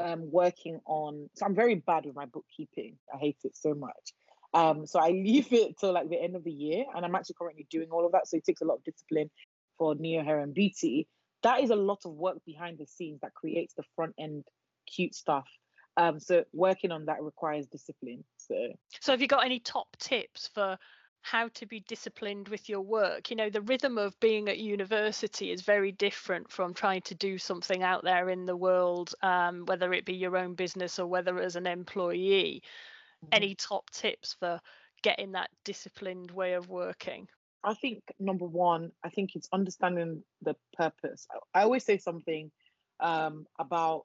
um, 0.00 0.30
working 0.30 0.80
on. 0.86 1.28
So 1.34 1.46
I'm 1.46 1.54
very 1.54 1.76
bad 1.76 2.06
with 2.06 2.14
my 2.14 2.26
bookkeeping. 2.26 2.96
I 3.12 3.18
hate 3.18 3.38
it 3.44 3.56
so 3.56 3.74
much. 3.74 4.14
Um, 4.54 4.86
so 4.86 4.98
I 4.98 5.10
leave 5.10 5.52
it 5.52 5.78
till 5.78 5.92
like 5.92 6.08
the 6.08 6.20
end 6.20 6.36
of 6.36 6.44
the 6.44 6.52
year, 6.52 6.84
and 6.94 7.04
I'm 7.04 7.14
actually 7.14 7.36
currently 7.38 7.66
doing 7.70 7.88
all 7.90 8.06
of 8.06 8.12
that. 8.12 8.26
So 8.28 8.36
it 8.36 8.44
takes 8.44 8.60
a 8.60 8.64
lot 8.64 8.76
of 8.76 8.84
discipline 8.84 9.30
for 9.78 9.94
Niyo 9.94 10.24
Hair 10.24 10.40
and 10.40 10.54
Beauty. 10.54 11.08
That 11.42 11.62
is 11.62 11.70
a 11.70 11.76
lot 11.76 12.00
of 12.04 12.12
work 12.12 12.38
behind 12.44 12.78
the 12.78 12.86
scenes 12.86 13.20
that 13.20 13.34
creates 13.34 13.74
the 13.74 13.84
front 13.94 14.14
end 14.18 14.44
cute 14.86 15.14
stuff. 15.14 15.46
Um, 15.98 16.20
so 16.20 16.44
working 16.52 16.92
on 16.92 17.06
that 17.06 17.22
requires 17.22 17.66
discipline. 17.66 18.24
So 18.38 18.54
So 19.00 19.12
have 19.12 19.22
you 19.22 19.28
got 19.28 19.44
any 19.44 19.60
top 19.60 19.96
tips 19.98 20.50
for 20.52 20.76
how 21.26 21.48
to 21.48 21.66
be 21.66 21.80
disciplined 21.80 22.46
with 22.48 22.68
your 22.68 22.80
work? 22.80 23.30
You 23.30 23.36
know, 23.36 23.50
the 23.50 23.62
rhythm 23.62 23.98
of 23.98 24.18
being 24.20 24.48
at 24.48 24.58
university 24.58 25.50
is 25.50 25.62
very 25.62 25.90
different 25.90 26.52
from 26.52 26.72
trying 26.72 27.02
to 27.02 27.16
do 27.16 27.36
something 27.36 27.82
out 27.82 28.04
there 28.04 28.30
in 28.30 28.46
the 28.46 28.56
world, 28.56 29.12
um, 29.22 29.64
whether 29.66 29.92
it 29.92 30.04
be 30.04 30.14
your 30.14 30.36
own 30.36 30.54
business 30.54 31.00
or 31.00 31.06
whether 31.08 31.40
as 31.40 31.56
an 31.56 31.66
employee. 31.66 32.62
Any 33.32 33.56
top 33.56 33.90
tips 33.90 34.36
for 34.38 34.60
getting 35.02 35.32
that 35.32 35.50
disciplined 35.64 36.30
way 36.30 36.52
of 36.52 36.68
working? 36.68 37.26
I 37.64 37.74
think 37.74 38.04
number 38.20 38.44
one, 38.44 38.92
I 39.02 39.08
think 39.08 39.34
it's 39.34 39.48
understanding 39.52 40.22
the 40.42 40.54
purpose. 40.76 41.26
I, 41.32 41.60
I 41.60 41.62
always 41.64 41.84
say 41.84 41.98
something 41.98 42.52
um, 43.00 43.46
about 43.58 44.04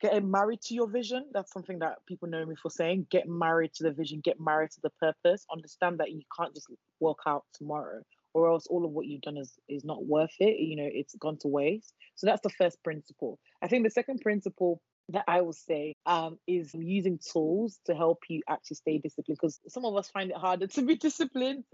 getting 0.00 0.30
married 0.30 0.60
to 0.62 0.74
your 0.74 0.88
vision. 0.88 1.26
That's 1.32 1.52
something 1.52 1.78
that 1.80 1.98
people 2.06 2.28
know 2.28 2.44
me 2.44 2.56
for 2.60 2.70
saying. 2.70 3.06
Get 3.10 3.28
married 3.28 3.72
to 3.74 3.84
the 3.84 3.92
vision, 3.92 4.20
get 4.22 4.40
married 4.40 4.70
to 4.72 4.80
the 4.82 4.90
purpose. 5.00 5.44
Understand 5.52 5.98
that 5.98 6.12
you 6.12 6.22
can't 6.36 6.54
just 6.54 6.68
walk 7.00 7.20
out 7.26 7.44
tomorrow, 7.54 8.02
or 8.34 8.50
else 8.50 8.66
all 8.68 8.84
of 8.84 8.92
what 8.92 9.06
you've 9.06 9.22
done 9.22 9.36
is 9.36 9.52
is 9.68 9.84
not 9.84 10.04
worth 10.04 10.34
it. 10.38 10.58
You 10.58 10.76
know, 10.76 10.88
it's 10.90 11.14
gone 11.16 11.38
to 11.40 11.48
waste. 11.48 11.94
So 12.16 12.26
that's 12.26 12.42
the 12.42 12.50
first 12.50 12.82
principle. 12.82 13.38
I 13.62 13.68
think 13.68 13.84
the 13.84 13.90
second 13.90 14.20
principle 14.20 14.80
that 15.10 15.24
I 15.26 15.40
will 15.40 15.52
say 15.52 15.94
um, 16.06 16.38
is 16.46 16.72
using 16.74 17.18
tools 17.32 17.80
to 17.86 17.94
help 17.94 18.18
you 18.28 18.42
actually 18.48 18.76
stay 18.76 18.98
disciplined 18.98 19.38
because 19.40 19.60
some 19.68 19.84
of 19.84 19.96
us 19.96 20.08
find 20.08 20.30
it 20.30 20.36
harder 20.36 20.66
to 20.68 20.82
be 20.82 20.96
disciplined. 20.96 21.64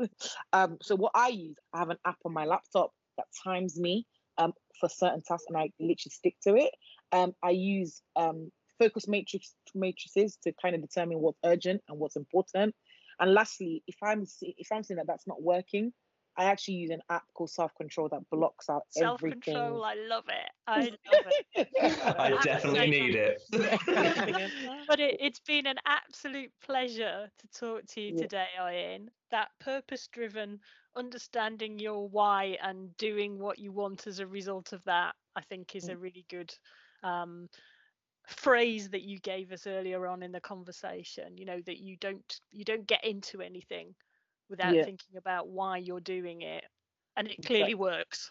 um, 0.52 0.78
so 0.82 0.96
what 0.96 1.12
I 1.14 1.28
use, 1.28 1.56
I 1.72 1.78
have 1.78 1.90
an 1.90 1.98
app 2.06 2.18
on 2.24 2.32
my 2.32 2.44
laptop 2.44 2.92
that 3.18 3.26
times 3.44 3.78
me 3.78 4.06
um, 4.38 4.52
for 4.80 4.88
certain 4.88 5.22
tasks 5.22 5.46
and 5.48 5.56
I 5.56 5.70
literally 5.80 6.10
stick 6.10 6.36
to 6.44 6.56
it. 6.56 6.70
Um, 7.12 7.34
I 7.42 7.50
use 7.50 8.02
um, 8.16 8.50
focus 8.78 9.08
matrix 9.08 9.54
matrices 9.74 10.38
to 10.44 10.52
kind 10.60 10.74
of 10.74 10.82
determine 10.82 11.20
what's 11.20 11.38
urgent 11.44 11.82
and 11.88 11.98
what's 11.98 12.16
important. 12.16 12.74
And 13.18 13.32
lastly, 13.32 13.82
if 13.86 13.96
I'm 14.02 14.26
see, 14.26 14.54
if 14.58 14.68
I'm 14.72 14.82
seeing 14.82 14.98
that 14.98 15.06
that's 15.06 15.26
not 15.26 15.42
working, 15.42 15.92
I 16.36 16.44
actually 16.44 16.74
use 16.74 16.90
an 16.90 17.00
app 17.08 17.24
called 17.34 17.50
Self 17.50 17.74
Control 17.76 18.08
that 18.10 18.28
blocks 18.30 18.68
out 18.68 18.82
Self 18.90 19.20
everything. 19.20 19.56
control, 19.56 19.84
I 19.84 19.94
love 19.94 20.24
it. 20.28 20.50
I 20.66 20.90
love 21.10 21.26
it. 21.56 21.68
I 22.18 22.30
Absolutely. 22.30 22.42
definitely 22.42 22.90
need 22.90 23.14
it. 23.14 23.42
but 24.88 25.00
it, 25.00 25.16
it's 25.20 25.40
been 25.40 25.66
an 25.66 25.78
absolute 25.86 26.52
pleasure 26.62 27.30
to 27.38 27.48
talk 27.58 27.86
to 27.86 28.00
you 28.00 28.12
Yeah. 28.12 28.22
today, 28.22 28.48
Ian. 28.60 29.10
That 29.30 29.48
purpose 29.60 30.08
driven, 30.12 30.60
understanding 30.94 31.78
your 31.78 32.08
why 32.08 32.58
and 32.62 32.96
doing 32.96 33.38
what 33.38 33.58
you 33.58 33.72
want 33.72 34.06
as 34.06 34.18
a 34.18 34.26
result 34.26 34.72
of 34.72 34.82
that, 34.84 35.14
I 35.34 35.40
think 35.42 35.74
is 35.74 35.88
a 35.88 35.96
really 35.96 36.26
good 36.28 36.52
um, 37.06 37.48
phrase 38.26 38.90
that 38.90 39.02
you 39.02 39.18
gave 39.20 39.52
us 39.52 39.66
earlier 39.66 40.06
on 40.06 40.22
in 40.22 40.32
the 40.32 40.40
conversation. 40.40 41.36
You 41.38 41.46
know, 41.46 41.60
that 41.66 41.78
you 41.78 41.96
don't 41.96 42.40
you 42.50 42.64
don't 42.64 42.86
get 42.86 43.04
into 43.04 43.40
anything 43.40 43.94
without 44.48 44.74
Yeah. 44.74 44.84
thinking 44.84 45.16
about 45.16 45.48
why 45.48 45.78
you're 45.78 46.00
doing 46.00 46.42
it. 46.42 46.64
And 47.16 47.28
it 47.28 47.44
clearly 47.44 47.74
works. 47.74 48.30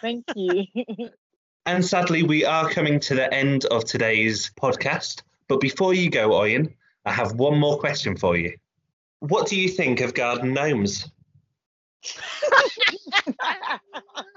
Thank 0.00 0.24
you. 0.34 0.66
And 1.66 1.84
sadly, 1.84 2.22
we 2.22 2.44
are 2.44 2.68
coming 2.70 3.00
to 3.00 3.14
the 3.14 3.32
end 3.32 3.64
of 3.66 3.84
today's 3.84 4.50
podcast. 4.60 5.22
But 5.48 5.60
before 5.60 5.94
you 5.94 6.10
go, 6.10 6.44
Ian, 6.44 6.74
I 7.04 7.12
have 7.12 7.34
one 7.34 7.58
more 7.58 7.78
question 7.78 8.16
for 8.16 8.36
you. 8.36 8.56
What 9.20 9.48
do 9.48 9.56
you 9.58 9.68
think 9.68 10.00
of 10.00 10.14
garden 10.14 10.52
gnomes? 10.52 11.10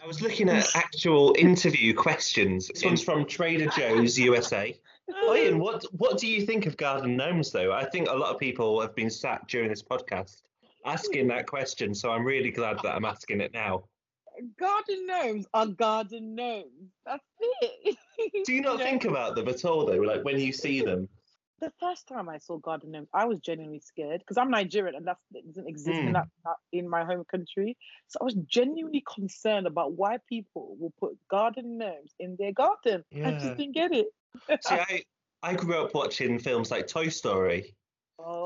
I 0.08 0.10
was 0.10 0.22
looking 0.22 0.48
at 0.48 0.74
actual 0.74 1.36
interview 1.38 1.94
questions. 1.94 2.70
This 2.70 2.82
one's 2.86 3.04
from 3.04 3.26
Trader 3.26 3.68
Joe's 3.76 4.18
USA. 4.18 4.74
Ian, 5.36 5.60
what 5.60 5.84
what 5.92 6.18
do 6.18 6.28
you 6.28 6.46
think 6.46 6.66
of 6.66 6.78
garden 6.78 7.18
gnomes 7.18 7.52
though? 7.52 7.74
I 7.74 7.84
think 7.90 8.08
a 8.08 8.14
lot 8.14 8.34
of 8.34 8.40
people 8.40 8.80
have 8.80 8.96
been 8.96 9.10
sat 9.10 9.46
during 9.50 9.68
this 9.68 9.84
podcast 9.84 10.44
asking 10.86 11.28
that 11.28 11.46
question, 11.46 11.94
so 11.94 12.10
I'm 12.10 12.24
really 12.24 12.52
glad 12.52 12.78
that 12.84 12.96
I'm 12.96 13.04
asking 13.04 13.42
it 13.42 13.52
now. 13.54 13.84
garden 14.58 15.08
gnomes 15.08 15.46
are 15.54 15.68
garden 15.68 16.36
gnomes. 16.36 16.94
That's 17.06 17.26
it. 17.62 17.98
Do 18.46 18.54
you 18.54 18.62
not 18.70 18.80
think 18.80 19.04
about 19.04 19.36
them 19.36 19.50
at 19.50 19.66
all 19.66 19.86
though? 19.86 19.98
Like 19.98 20.24
when 20.24 20.40
you 20.40 20.54
see 20.54 20.80
them? 20.84 21.10
The 21.60 21.72
first 21.80 22.08
time 22.08 22.30
I 22.30 22.38
saw 22.38 22.58
garden 22.58 22.92
gnomes, 22.92 23.10
I 23.14 23.26
was 23.26 23.40
genuinely 23.40 23.80
scared 23.80 24.20
because 24.20 24.38
I'm 24.38 24.52
Nigerian 24.52 24.96
and 24.96 25.08
that's, 25.08 25.22
that 25.32 25.46
doesn't 25.48 25.68
exist 25.68 26.00
in 26.00 26.12
Mm. 26.12 26.14
that, 26.14 26.28
that 26.46 26.56
in 26.72 26.90
my 26.90 27.04
home 27.04 27.24
country. 27.30 27.78
So 28.08 28.20
I 28.22 28.24
was 28.24 28.36
genuinely 28.36 29.04
concerned 29.14 29.68
about 29.68 29.94
why 29.94 30.18
people 30.30 30.76
will 30.80 30.94
put 31.00 31.18
garden 31.30 31.78
gnomes 31.78 32.14
in 32.20 32.36
their 32.38 32.52
garden. 32.54 33.04
I 33.24 33.32
Yeah. 33.32 33.40
just 33.40 33.58
didn't 33.58 33.74
get 33.76 33.92
it. 33.92 34.08
See, 34.62 34.76
I, 34.76 35.04
I 35.44 35.54
grew 35.56 35.84
up 35.84 35.94
watching 35.94 36.40
films 36.40 36.72
like 36.72 36.88
Toy 36.88 37.10
Story, 37.10 37.76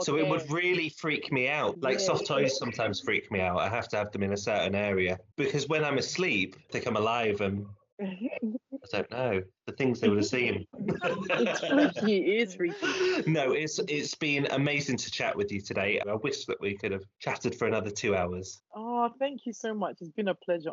so 0.02 0.18
it 0.18 0.28
would 0.28 0.50
really 0.52 0.90
freak 0.90 1.32
me 1.32 1.48
out. 1.50 1.82
Like 1.82 2.00
Yeah. 2.00 2.06
soft 2.06 2.28
toys 2.28 2.58
sometimes 2.58 3.02
freak 3.02 3.32
me 3.32 3.40
out. 3.42 3.58
I 3.58 3.70
have 3.70 3.88
to 3.90 3.98
have 3.98 4.12
them 4.12 4.24
in 4.24 4.34
a 4.34 4.38
certain 4.38 4.76
area 4.76 5.20
because 5.38 5.68
when 5.68 5.84
I'm 5.84 5.98
asleep, 5.98 6.56
they 6.72 6.80
come 6.80 6.96
alive 6.96 7.42
and 7.42 7.66
I 8.84 8.98
don't 8.98 9.12
know 9.12 9.42
the 9.68 9.74
things 9.74 10.00
they 10.00 10.10
would 10.10 10.18
have 10.18 10.26
seen. 10.26 10.66
it's 10.74 11.60
freaky. 11.60 12.18
It 12.18 12.48
is 12.48 12.56
freaky. 12.56 13.32
no, 13.32 13.52
it's 13.52 13.80
it's 13.88 14.16
been 14.16 14.48
amazing 14.48 14.98
to 14.98 15.12
chat 15.12 15.36
with 15.36 15.52
you 15.52 15.62
today. 15.62 16.02
I 16.08 16.16
wish 16.16 16.46
that 16.46 16.60
we 16.60 16.76
could 16.78 16.92
have 16.92 17.04
chatted 17.20 17.56
for 17.56 17.68
another 17.68 17.92
two 17.92 18.16
hours. 18.16 18.62
Oh, 18.76 19.10
thank 19.20 19.46
you 19.46 19.54
so 19.54 19.74
much. 19.74 19.98
It's 20.02 20.12
been 20.12 20.30
a 20.30 20.36
pleasure. 20.36 20.72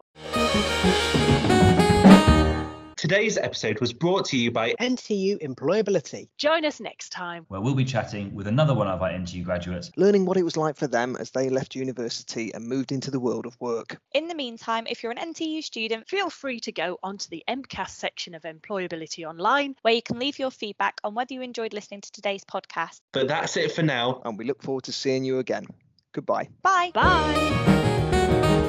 Today's 3.08 3.38
episode 3.38 3.80
was 3.80 3.94
brought 3.94 4.26
to 4.26 4.36
you 4.36 4.50
by 4.50 4.74
NTU 4.78 5.40
Employability, 5.40 6.28
Join 6.36 6.66
us 6.66 6.78
next 6.78 7.08
time. 7.08 7.46
where 7.48 7.58
we'll 7.58 7.74
be 7.74 7.86
chatting 7.86 8.34
with 8.34 8.46
another 8.46 8.74
one 8.74 8.86
of 8.86 9.00
our 9.00 9.08
NTU 9.08 9.44
graduates. 9.44 9.90
learning 9.96 10.26
what 10.26 10.36
it 10.36 10.42
was 10.42 10.58
like 10.58 10.76
for 10.76 10.86
them 10.86 11.16
as 11.18 11.30
they 11.30 11.48
left 11.48 11.74
university 11.74 12.52
and 12.52 12.68
moved 12.68 12.92
into 12.92 13.10
the 13.10 13.18
world 13.18 13.46
of 13.46 13.56
work. 13.60 13.96
In 14.12 14.28
the 14.28 14.34
meantime, 14.34 14.86
if 14.90 15.02
you're 15.02 15.10
an 15.10 15.32
NTU 15.32 15.64
student, 15.64 16.06
Feel 16.06 16.28
free 16.28 16.60
to 16.60 16.70
go 16.70 16.98
onto 17.02 17.30
the 17.30 17.42
Empcast 17.48 17.92
section 17.92 18.34
of 18.34 18.42
Employability 18.42 19.26
Online 19.26 19.74
where 19.80 19.94
you 19.94 20.02
can 20.02 20.18
leave 20.18 20.38
your 20.38 20.50
feedback 20.50 21.00
on 21.02 21.14
whether 21.14 21.32
you 21.32 21.40
enjoyed 21.40 21.72
listening 21.72 22.02
to 22.02 22.12
today's 22.12 22.44
podcast. 22.44 23.00
But 23.12 23.26
that's 23.28 23.56
it 23.56 23.72
for 23.72 23.82
now. 23.82 24.20
And 24.26 24.36
we 24.36 24.44
look 24.44 24.62
forward 24.62 24.84
to 24.84 24.92
seeing 24.92 25.24
you 25.24 25.38
again. 25.38 25.64
Goodbye. 26.12 26.50
Bye. 26.60 26.90
Bye. 26.92 28.64